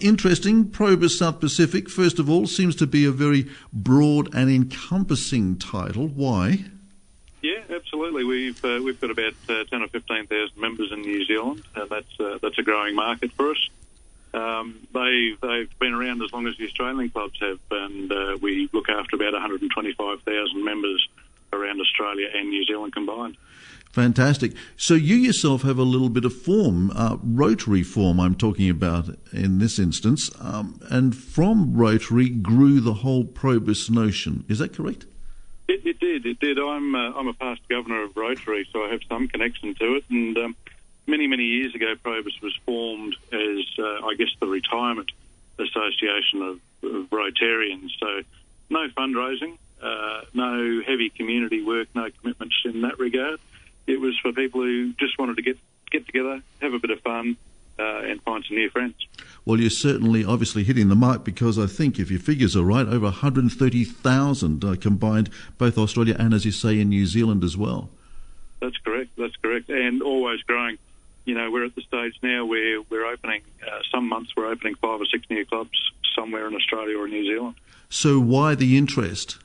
[0.00, 0.68] Interesting.
[0.68, 6.06] Probus South Pacific, first of all, seems to be a very broad and encompassing title.
[6.06, 6.64] Why?
[7.42, 8.24] Yeah, absolutely.
[8.24, 11.88] We've uh, we've got about uh, ten or fifteen thousand members in New Zealand, and
[11.88, 13.68] that's uh, that's a growing market for us.
[14.34, 18.68] Um, they they've been around as long as the Australian clubs have, and uh, we
[18.72, 21.08] look after about 125,000 members
[21.52, 23.36] around Australia and New Zealand combined.
[23.92, 24.52] Fantastic.
[24.76, 29.08] So you yourself have a little bit of form, uh, Rotary form I'm talking about
[29.32, 34.44] in this instance, um, and from Rotary grew the whole Probus notion.
[34.48, 35.06] Is that correct?
[35.68, 36.26] It, it did.
[36.26, 36.58] It did.
[36.58, 40.04] I'm uh, I'm a past governor of Rotary, so I have some connection to it.
[40.10, 40.56] And um,
[41.06, 45.10] many many years ago, Probus was formed as uh, I guess the retirement
[45.58, 47.90] association of, of Rotarians.
[47.98, 48.22] So
[48.70, 53.40] no fundraising, uh, no heavy community work, no commitments in that regard.
[53.86, 55.58] It was for people who just wanted to get
[55.90, 57.36] get together, have a bit of fun,
[57.78, 58.94] uh, and find some new friends.
[59.44, 62.86] Well, you're certainly obviously hitting the mark because I think if your figures are right,
[62.86, 67.88] over 130,000 uh, combined, both Australia and, as you say, in New Zealand as well.
[68.60, 69.10] That's correct.
[69.16, 70.78] That's correct, and always growing.
[71.24, 73.42] You know, we're at the stage now where we're opening.
[73.62, 75.78] Uh, some months we're opening five or six new clubs
[76.14, 77.54] somewhere in Australia or New Zealand.
[77.88, 79.38] So, why the interest?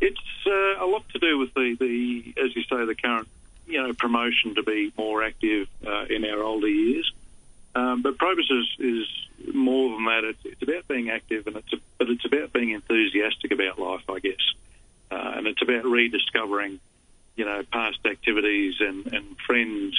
[0.00, 3.28] It's uh, a lot to do with the, the, as you say, the current,
[3.66, 7.10] you know, promotion to be more active uh, in our older years.
[7.74, 10.24] Um, but Probus is, is more than that.
[10.24, 14.08] It's, it's about being active, and it's a, but it's about being enthusiastic about life,
[14.08, 14.54] I guess.
[15.10, 16.80] Uh, and it's about rediscovering,
[17.36, 19.94] you know, past activities and, and friends,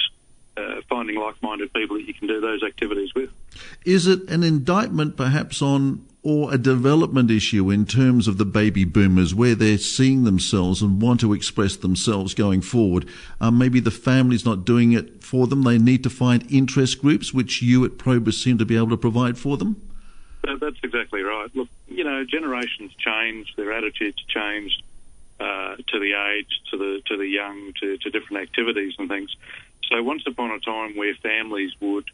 [0.56, 3.30] uh, finding like-minded people that you can do those activities with.
[3.84, 8.84] Is it an indictment, perhaps, on or a development issue in terms of the baby
[8.84, 13.08] boomers where they're seeing themselves and want to express themselves going forward.
[13.40, 15.62] Um, maybe the family's not doing it for them.
[15.62, 18.98] They need to find interest groups, which you at Probus seem to be able to
[18.98, 19.80] provide for them.
[20.42, 21.48] That's exactly right.
[21.54, 24.78] Look, you know, generations change, their attitudes change
[25.40, 29.34] uh, to the age, to the to the young, to, to different activities and things.
[29.90, 32.04] So once upon a time, where families would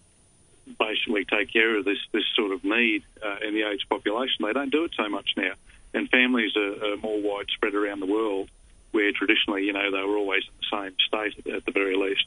[0.79, 4.45] basically take care of this this sort of need uh, in the aged population.
[4.45, 5.53] They don't do it so much now,
[5.93, 8.51] and families are, are, more widespread around the world,
[8.93, 12.25] where traditionally, you know, they were always in the same state at, the very least.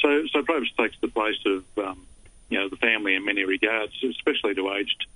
[0.00, 2.06] So, so Probus takes the place of, um,
[2.50, 5.06] you know, the family in many regards, especially to aged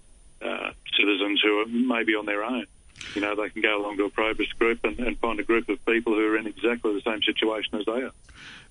[0.42, 2.66] uh, citizens who are maybe on their own
[3.14, 5.68] you know, they can go along to a Probus group and, and, find a group
[5.68, 8.12] of people who are in exactly the same situation as they are.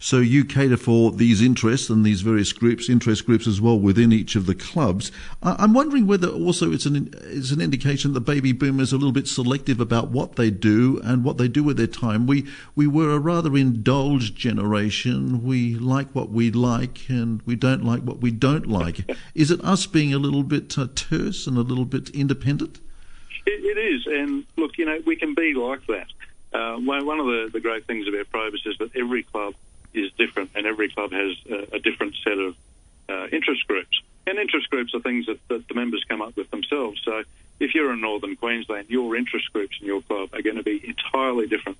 [0.02, 4.14] So you cater for these interests and these various groups, interest groups as well within
[4.14, 5.12] each of the clubs.
[5.44, 9.12] I'm wondering whether also it's an it's an indication that baby boomers are a little
[9.12, 12.28] bit selective about what they do and what they do with their time.
[12.28, 15.44] We we were a rather indulged generation.
[15.44, 19.02] We like what we like and we don't like what we don't like.
[19.36, 22.80] Is it us being a little bit uh, terse and a little bit independent?
[23.46, 26.08] It, it is, and look, you know, we can be like that.
[26.52, 29.54] Uh, one of the, the great things about Probus is that every club
[29.94, 32.56] is different, and every club has a, a different set of
[33.08, 34.02] uh, interest groups.
[34.28, 37.02] And interest groups are things that, that the members come up with themselves.
[37.04, 37.24] So
[37.60, 40.82] if you're in northern Queensland, your interest groups in your club are going to be
[40.88, 41.78] entirely different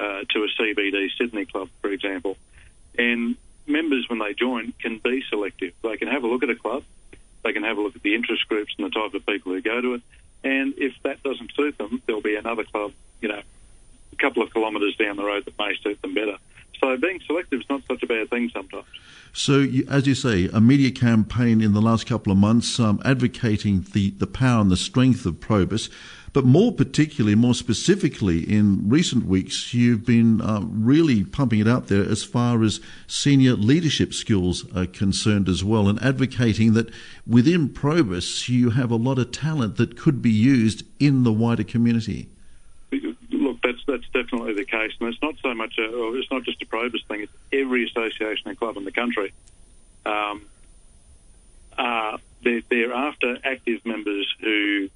[0.00, 2.36] uh, to a CBD Sydney club, for example.
[2.96, 3.36] And
[3.66, 5.74] members, when they join, can be selective.
[5.82, 6.84] They can have a look at a club,
[7.44, 9.60] they can have a look at the interest groups and the type of people who
[9.60, 10.02] go to it,
[10.48, 13.42] and if that doesn't suit them, there'll be another club, you know,
[14.12, 16.38] a couple of kilometres down the road that may suit them better.
[16.80, 18.86] So being selective is not such a bad thing sometimes.
[19.34, 23.84] So, as you say, a media campaign in the last couple of months um, advocating
[23.92, 25.90] the, the power and the strength of Probus.
[26.38, 31.88] But more particularly, more specifically, in recent weeks, you've been uh, really pumping it out
[31.88, 32.78] there as far as
[33.08, 36.90] senior leadership skills are concerned as well, and advocating that
[37.26, 41.64] within Probus you have a lot of talent that could be used in the wider
[41.64, 42.28] community.
[43.32, 46.62] Look, that's that's definitely the case, and it's not so much a, it's not just
[46.62, 47.22] a Probus thing.
[47.22, 49.32] It's every association and club in the country.
[50.06, 50.46] Um,
[51.76, 54.88] uh, they're, they're after active members who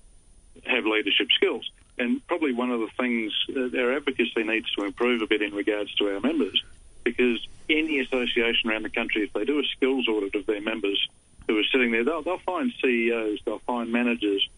[0.65, 1.71] have leadership skills.
[1.99, 5.55] And probably one of the things uh, our advocacy needs to improve a bit in
[5.55, 6.63] regards to our members,
[7.05, 11.09] because any association around the country, if they do a skills audit of their members
[11.47, 14.49] who are sitting there, they'll, they'll find CEOs, they'll find managers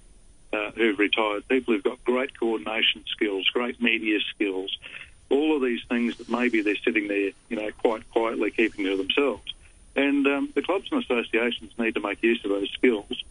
[0.53, 4.77] uh, who've retired, people who've got great coordination skills, great media skills,
[5.31, 8.97] all of these things that maybe they're sitting there, you know, quite quietly keeping to
[8.97, 9.53] themselves.
[9.97, 13.24] And um, the clubs and associations need to make use of those skills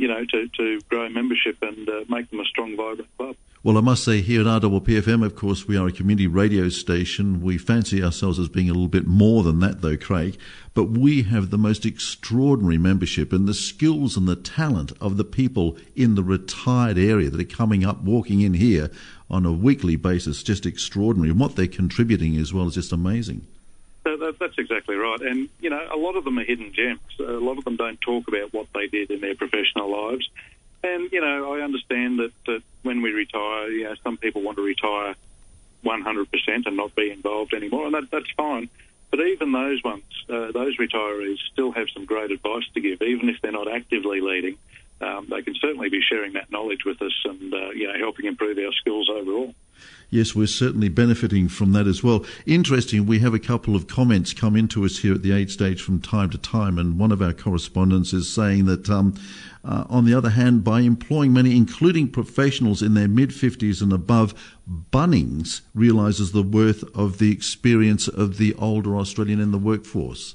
[0.00, 3.36] you know, to, to grow membership and uh, make them a strong, vibrant club.
[3.62, 7.42] Well, I must say here at RPPFM, of course, we are a community radio station.
[7.42, 10.38] We fancy ourselves as being a little bit more than that, though, Craig.
[10.72, 15.24] But we have the most extraordinary membership and the skills and the talent of the
[15.24, 18.90] people in the retired area that are coming up, walking in here
[19.28, 21.28] on a weekly basis, just extraordinary.
[21.28, 23.46] And what they're contributing as well is just amazing.
[24.04, 25.20] That, that's exactly right.
[25.20, 27.00] And, you know, a lot of them are hidden gems.
[27.18, 30.28] A lot of them don't talk about what they did in their professional lives.
[30.82, 34.56] And, you know, I understand that, that when we retire, you know, some people want
[34.56, 35.14] to retire
[35.84, 38.70] 100% and not be involved anymore, and that, that's fine.
[39.10, 43.28] But even those ones, uh, those retirees still have some great advice to give, even
[43.28, 44.56] if they're not actively leading.
[45.00, 48.26] Um, they can certainly be sharing that knowledge with us and, uh, you know, helping
[48.26, 49.54] improve our skills overall
[50.10, 52.24] yes, we're certainly benefiting from that as well.
[52.46, 55.80] Interesting, we have a couple of comments come into us here at the Age Stage
[55.82, 59.14] from time to time, and one of our correspondents is saying that, um,
[59.64, 63.92] uh, on the other hand, by employing many, including professionals in their mid 50s and
[63.92, 64.34] above,
[64.92, 70.34] Bunnings realises the worth of the experience of the older Australian in the workforce.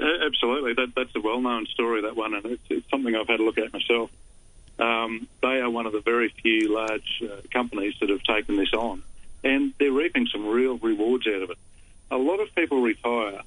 [0.00, 2.02] Absolutely, that, that's a well-known story.
[2.02, 4.10] That one, and it's, it's something I've had a look at myself.
[4.78, 8.72] Um, they are one of the very few large uh, companies that have taken this
[8.72, 9.02] on,
[9.44, 11.58] and they're reaping some real rewards out of it.
[12.10, 13.40] A lot of people retire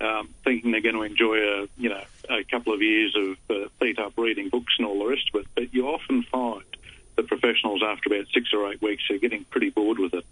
[0.00, 3.68] um, thinking they're going to enjoy a you know a couple of years of uh,
[3.80, 6.62] feet up reading books and all the rest of it, but you often find
[7.16, 10.24] the professionals after about six or eight weeks are getting pretty bored with it,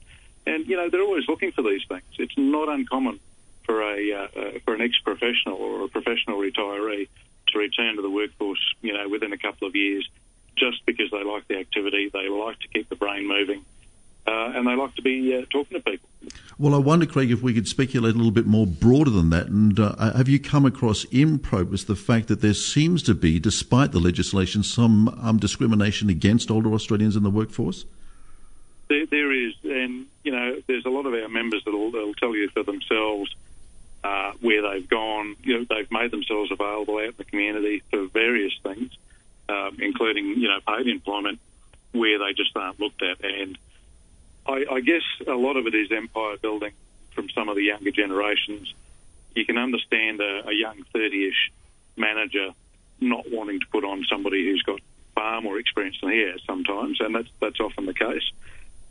[0.47, 2.03] and you know they're always looking for these things.
[2.19, 3.21] It's not uncommon
[3.65, 7.09] for a uh, uh, for an ex-professional or a professional retiree
[7.49, 10.09] to return to the workforce, you know, within a couple of years
[10.61, 13.65] just because they like the activity, they like to keep the brain moving,
[14.27, 16.09] uh, and they like to be uh, talking to people.
[16.59, 19.47] Well, I wonder, Craig, if we could speculate a little bit more broader than that.
[19.47, 23.41] And uh, have you come across in Probus the fact that there seems to be,
[23.41, 27.87] despite the legislation, some um, discrimination against older Australians in the workforce?
[28.89, 32.37] There, there is, and you know, there's a lot of our members that'll, that'll tell
[32.37, 33.35] you for themselves
[34.05, 35.37] uh, where they've gone.
[35.43, 38.93] You know, they've made themselves available out in the community for various things
[39.51, 41.41] um, including you know paid employment,
[41.93, 43.25] where they just aren't looked at.
[43.25, 43.59] And
[44.47, 46.73] I, I guess a lot of it is empire building
[47.15, 48.73] from some of the younger generations.
[49.35, 51.53] You can understand a, a young 30-ish
[51.97, 52.51] manager
[53.01, 54.81] not wanting to put on somebody who's got
[55.15, 58.31] far more experience than he has sometimes, and that's that's often the case.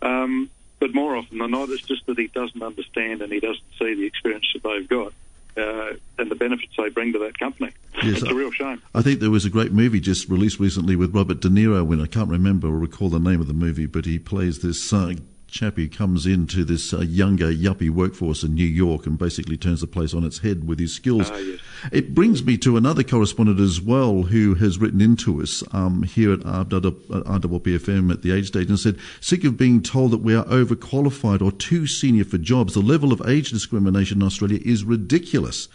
[0.01, 0.49] Um,
[0.79, 3.95] but more often than not, it's just that he doesn't understand and he doesn't see
[3.95, 5.13] the experience that they've got
[5.57, 7.71] uh, and the benefits they bring to that company.
[8.03, 8.81] Yes, it's a real shame.
[8.93, 11.85] I think there was a great movie just released recently with Robert De Niro.
[11.85, 14.93] When I can't remember or recall the name of the movie, but he plays this
[14.93, 15.13] uh,
[15.49, 19.81] chap who comes into this uh, younger yuppie workforce in New York and basically turns
[19.81, 21.29] the place on its head with his skills.
[21.29, 21.59] Uh, yes.
[21.91, 26.33] It brings me to another correspondent as well who has written into us um, here
[26.33, 30.45] at RWPFM at the age stage and said, sick of being told that we are
[30.45, 32.73] overqualified or too senior for jobs.
[32.73, 35.67] The level of age discrimination in Australia is ridiculous.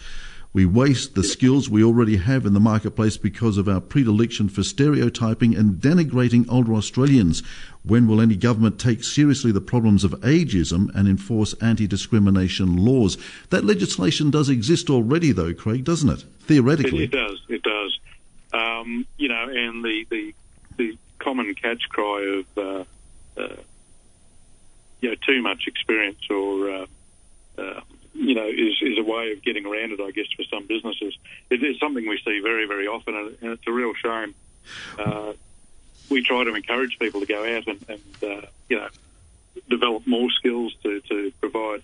[0.54, 4.62] We waste the skills we already have in the marketplace because of our predilection for
[4.62, 7.42] stereotyping and denigrating older Australians.
[7.82, 13.18] When will any government take seriously the problems of ageism and enforce anti discrimination laws?
[13.50, 16.24] That legislation does exist already, though, Craig, doesn't it?
[16.42, 17.02] Theoretically.
[17.02, 17.40] It, it does.
[17.48, 17.98] It does.
[18.52, 20.34] Um, you know, and the, the,
[20.76, 22.84] the common catch cry of, uh,
[23.40, 23.56] uh,
[25.00, 26.86] you know, too much experience or, uh,
[27.58, 27.80] uh
[28.14, 31.16] you know, is, is a way of getting around it, I guess, for some businesses.
[31.50, 34.34] It is something we see very, very often, and it's a real shame.
[34.98, 35.32] Uh,
[36.10, 38.88] we try to encourage people to go out and, and uh, you know,
[39.68, 41.82] develop more skills to, to provide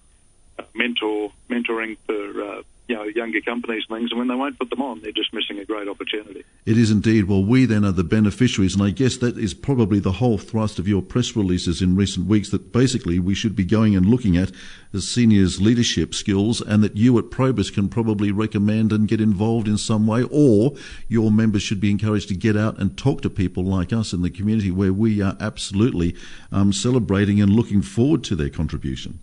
[0.75, 4.69] mentor mentoring for uh, you know, younger companies and things, and when they won't put
[4.69, 6.43] them on, they're just missing a great opportunity.
[6.67, 7.27] It is indeed.
[7.29, 10.81] Well, we then are the beneficiaries, and I guess that is probably the whole thrust
[10.81, 14.37] of your press releases in recent weeks that basically we should be going and looking
[14.37, 14.51] at
[14.93, 19.69] as seniors' leadership skills, and that you at Probus can probably recommend and get involved
[19.69, 20.75] in some way, or
[21.07, 24.23] your members should be encouraged to get out and talk to people like us in
[24.23, 26.17] the community where we are absolutely
[26.51, 29.21] um, celebrating and looking forward to their contribution.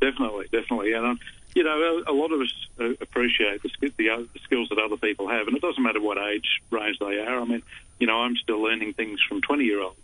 [0.00, 0.92] Definitely, definitely.
[0.92, 1.20] And um,
[1.54, 5.46] you know, a, lot of us uh, appreciate the, the, skills that other people have,
[5.46, 7.40] and it doesn't matter what age range they are.
[7.40, 7.62] I mean,
[7.98, 9.96] you know, I'm still learning things from 20 year olds.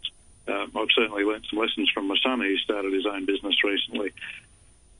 [0.46, 4.12] Um, I've certainly learned some lessons from my son who started his own business recently.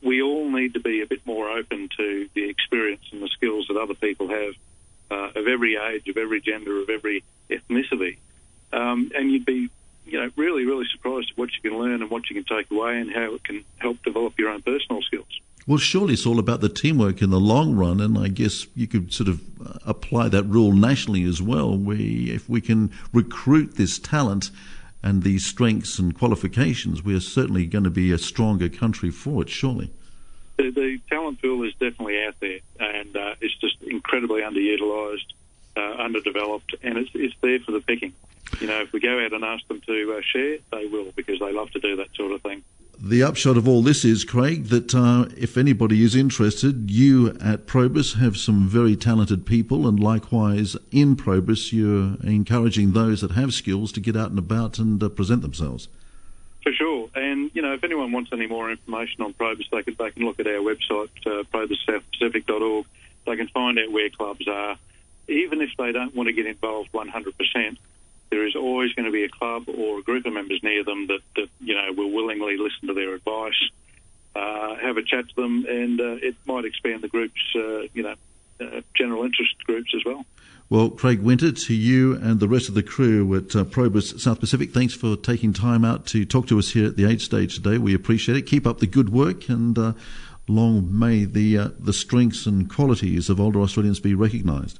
[0.02, 3.66] We all need to be a bit more open to the experience and the skills
[3.68, 4.54] that other people have
[5.10, 8.18] uh, of every age, of every gender, of every ethnicity.
[8.72, 9.70] Um, and you'd be,
[10.10, 12.70] you know, really, really surprised at what you can learn and what you can take
[12.70, 15.40] away and how it can help develop your own personal skills.
[15.66, 18.86] Well, surely it's all about the teamwork in the long run, and I guess you
[18.86, 21.76] could sort of uh, apply that rule nationally as well.
[21.76, 24.50] We, if we can recruit this talent
[25.02, 29.42] and these strengths and qualifications, we are certainly going to be a stronger country for
[29.42, 29.50] it.
[29.50, 29.92] Surely.
[30.56, 35.26] The, the talent pool is definitely out there, and uh, it's just incredibly underutilised,
[35.76, 38.14] uh, underdeveloped, and it's, it's there for the picking.
[38.60, 41.38] You know, if we go out and ask them to uh, share, they will because
[41.38, 42.64] they love to do that sort of thing
[43.00, 47.66] the upshot of all this is, Craig, that uh, if anybody is interested, you at
[47.66, 53.54] Probus have some very talented people, and likewise in Probus, you're encouraging those that have
[53.54, 55.88] skills to get out and about and uh, present themselves.
[56.64, 59.94] For sure, and you know, if anyone wants any more information on Probus, they can
[59.98, 62.84] they can look at our website, uh, probussouthpacific.org.
[63.26, 64.76] They can find out where clubs are.
[65.28, 67.76] Even if they don't want to get involved 100%,
[68.30, 71.06] there is always going to be a club or a group of members near them
[71.06, 73.70] that, that you know will willingly listen to their advice,
[74.34, 78.02] uh, have a chat to them, and uh, it might expand the group's uh, you
[78.02, 78.14] know
[78.60, 80.24] uh, general interest groups as well.
[80.70, 84.38] Well, Craig Winter, to you and the rest of the crew at uh, Probus South
[84.38, 87.54] Pacific, thanks for taking time out to talk to us here at the Age Stage
[87.54, 87.78] today.
[87.78, 88.42] We appreciate it.
[88.42, 89.92] Keep up the good work, and uh,
[90.46, 94.78] long may the the strengths and qualities of older Australians be recognised.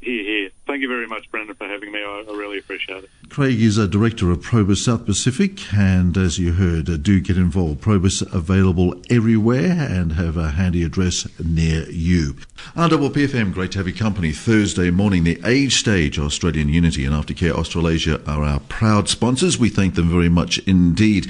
[0.00, 0.50] Here, here.
[0.66, 2.00] Thank you very much, Brendan, for having me.
[2.00, 3.10] I, I really appreciate it.
[3.30, 7.38] Craig is a director of Probus South Pacific, and as you heard, uh, do get
[7.38, 7.80] involved.
[7.80, 12.36] Probus available everywhere and have a handy address near you.
[12.74, 14.32] RWPFM, great to have your company.
[14.32, 19.58] Thursday morning, the Age Stage, Australian Unity and Aftercare Australasia are our proud sponsors.
[19.58, 21.26] We thank them very much indeed.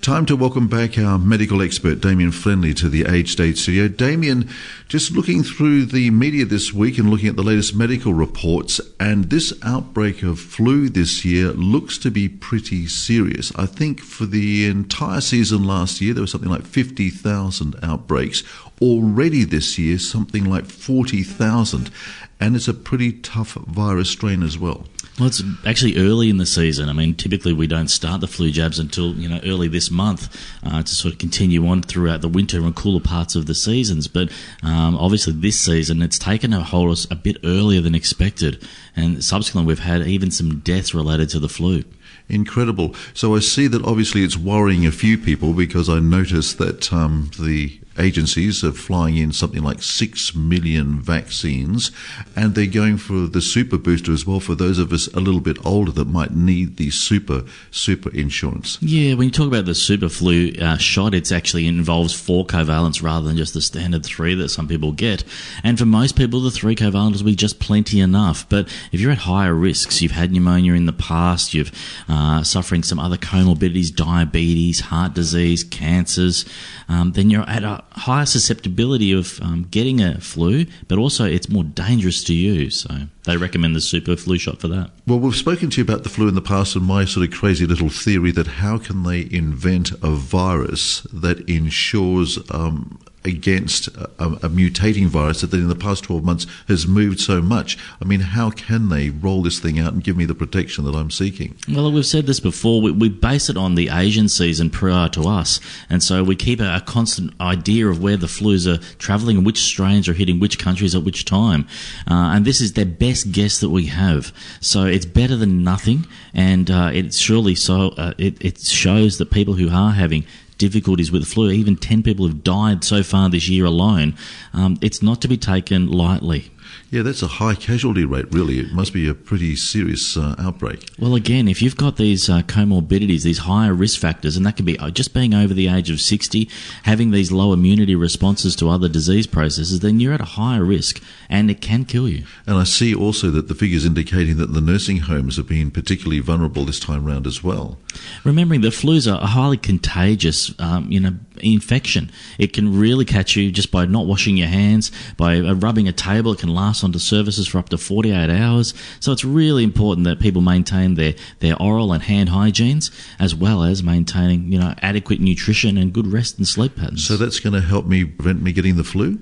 [0.00, 3.88] Time to welcome back our medical expert, Damien Flenley, to the Age Stage studio.
[3.88, 4.48] Damien,
[4.88, 9.28] just looking through the media this week and looking at the latest medical reports, and
[9.28, 13.52] this outbreak of flu this year looks to be pretty serious.
[13.54, 18.42] I think for the entire season last year, there was something like 50,000 outbreaks.
[18.80, 21.90] Already this year, something like 40,000.
[22.38, 24.84] And it's a pretty tough virus strain as well.
[25.18, 26.90] Well, it's actually early in the season.
[26.90, 30.28] I mean, typically we don't start the flu jabs until you know early this month
[30.62, 34.08] uh, to sort of continue on throughout the winter and cooler parts of the seasons.
[34.08, 34.30] But
[34.62, 38.62] um, obviously, this season it's taken a hold us a bit earlier than expected,
[38.94, 41.84] and subsequently we've had even some deaths related to the flu.
[42.28, 42.94] Incredible.
[43.14, 47.30] So I see that obviously it's worrying a few people because I noticed that um,
[47.38, 51.90] the agencies are flying in something like 6 million vaccines,
[52.34, 55.40] and they're going for the super booster as well for those of us a little
[55.40, 58.78] bit older that might need the super, super insurance.
[58.80, 63.02] Yeah, when you talk about the super flu uh, shot, it actually involves four covalents
[63.02, 65.24] rather than just the standard three that some people get.
[65.62, 68.48] And for most people, the three covalents will be just plenty enough.
[68.48, 71.72] But if you're at higher risks, you've had pneumonia in the past, you've
[72.08, 76.44] uh, suffering some other comorbidities, diabetes, heart disease, cancers,
[76.88, 81.48] um, then you're at a higher susceptibility of um, getting a flu, but also it's
[81.48, 82.70] more dangerous to you.
[82.70, 84.90] So they recommend the super flu shot for that.
[85.06, 87.34] Well, we've spoken to you about the flu in the past and my sort of
[87.34, 94.08] crazy little theory that how can they invent a virus that ensures um, against a,
[94.18, 97.76] a, mutating virus that in the past 12 months has moved so much.
[98.00, 100.94] I mean, how can they roll this thing out and give me the protection that
[100.94, 101.56] I'm seeking?
[101.68, 102.80] Well, we've said this before.
[102.80, 105.60] We, we base it on the Asian season prior to us.
[105.90, 109.46] And so we keep a, a constant idea of where the flus are travelling and
[109.46, 111.66] which strains are hitting which countries at which time.
[112.08, 114.32] Uh, and this is their best guess that we have.
[114.60, 116.06] So it's better than nothing.
[116.34, 120.24] And uh, it surely so uh, it, it shows that people who are having
[120.58, 121.50] difficulties with the flu.
[121.50, 124.14] Even 10 people have died so far this year alone.
[124.52, 126.50] Um, it's not to be taken lightly.
[126.90, 128.60] Yeah, that's a high casualty rate, really.
[128.60, 130.88] It must be a pretty serious uh, outbreak.
[130.98, 134.66] Well, again, if you've got these uh, comorbidities, these higher risk factors, and that could
[134.66, 136.48] be uh, just being over the age of 60,
[136.84, 141.02] having these low immunity responses to other disease processes, then you're at a higher risk
[141.28, 142.24] and it can kill you.
[142.46, 146.20] And I see also that the figures indicating that the nursing homes have been particularly
[146.20, 147.78] vulnerable this time round as well.
[148.24, 152.10] Remembering that flu's a highly contagious, um, you know, infection.
[152.38, 155.92] It can really catch you just by not washing your hands, by uh, rubbing a
[155.92, 156.32] table.
[156.32, 158.74] It can last onto surfaces for up to 48 hours.
[159.00, 163.62] So it's really important that people maintain their, their oral and hand hygienes, as well
[163.62, 167.06] as maintaining, you know, adequate nutrition and good rest and sleep patterns.
[167.06, 169.18] So that's going to help me prevent me getting the flu?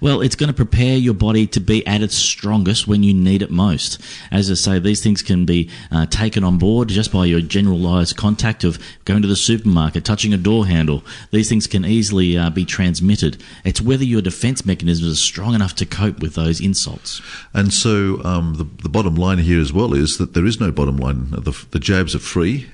[0.00, 3.42] Well, it's going to prepare your body to be at its strongest when you need
[3.42, 4.00] it most.
[4.30, 8.16] As I say, these things can be uh, taken on board just by your generalized
[8.16, 11.04] contact of going to the supermarket, touching a door handle.
[11.30, 13.42] These things can easily uh, be transmitted.
[13.64, 17.20] It's whether your defense mechanisms are strong enough to cope with those insults.
[17.52, 20.70] And so um, the, the bottom line here as well is that there is no
[20.70, 21.30] bottom line.
[21.30, 22.68] The, the jabs are free.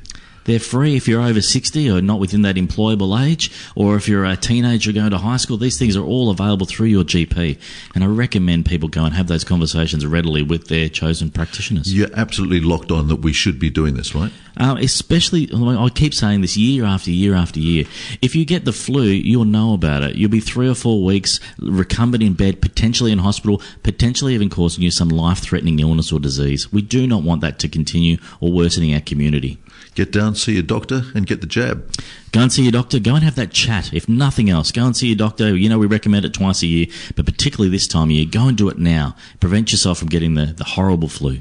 [0.44, 4.24] They're free if you're over 60 or not within that employable age, or if you're
[4.24, 5.56] a teenager going to high school.
[5.56, 7.58] These things are all available through your GP.
[7.94, 11.92] And I recommend people go and have those conversations readily with their chosen practitioners.
[11.92, 14.32] You're absolutely locked on that we should be doing this, right?
[14.56, 17.84] Um, especially, I keep saying this year after year after year.
[18.22, 20.16] If you get the flu, you'll know about it.
[20.16, 24.84] You'll be three or four weeks recumbent in bed, potentially in hospital, potentially even causing
[24.84, 26.72] you some life threatening illness or disease.
[26.72, 29.58] We do not want that to continue or worsening our community.
[29.94, 31.88] Get down, see your doctor, and get the jab.
[32.32, 32.98] Go and see your doctor.
[32.98, 33.92] Go and have that chat.
[33.92, 35.56] If nothing else, go and see your doctor.
[35.56, 38.48] You know, we recommend it twice a year, but particularly this time of year, go
[38.48, 39.14] and do it now.
[39.38, 41.40] Prevent yourself from getting the, the horrible flu.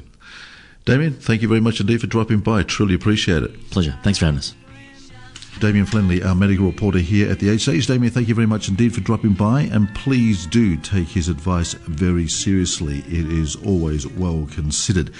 [0.84, 2.62] Damien, thank you very much indeed for dropping by.
[2.62, 3.70] Truly appreciate it.
[3.70, 3.98] Pleasure.
[4.02, 4.54] Thanks for having us.
[5.60, 8.92] Damien Flenley, our medical reporter here at the Age Damien, thank you very much indeed
[8.92, 12.98] for dropping by, and please do take his advice very seriously.
[13.06, 15.12] It is always well considered.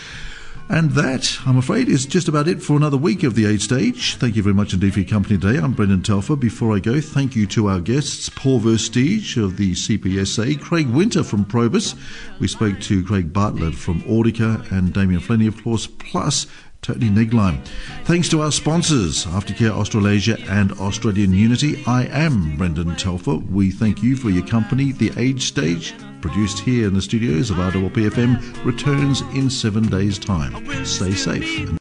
[0.71, 4.17] And that, I'm afraid, is just about it for another week of the Age Stage.
[4.17, 5.59] Thank you very much indeed for your company today.
[5.59, 6.37] I'm Brendan Telfer.
[6.37, 11.23] Before I go, thank you to our guests, Paul Versteege of the CPSA, Craig Winter
[11.23, 11.95] from Probus.
[12.41, 16.47] We spoke to Craig Bartlett from Audika and Damien Flenley, of course, plus
[16.81, 17.63] Tony Negline.
[18.05, 21.83] Thanks to our sponsors, Aftercare Australasia and Australian Unity.
[21.87, 23.37] I am Brendan Telfer.
[23.37, 24.93] We thank you for your company.
[24.93, 25.95] The Age Stage,
[26.25, 30.55] produced here in the studios of RWPFM, returns in seven days' time.
[30.83, 31.69] Stay safe.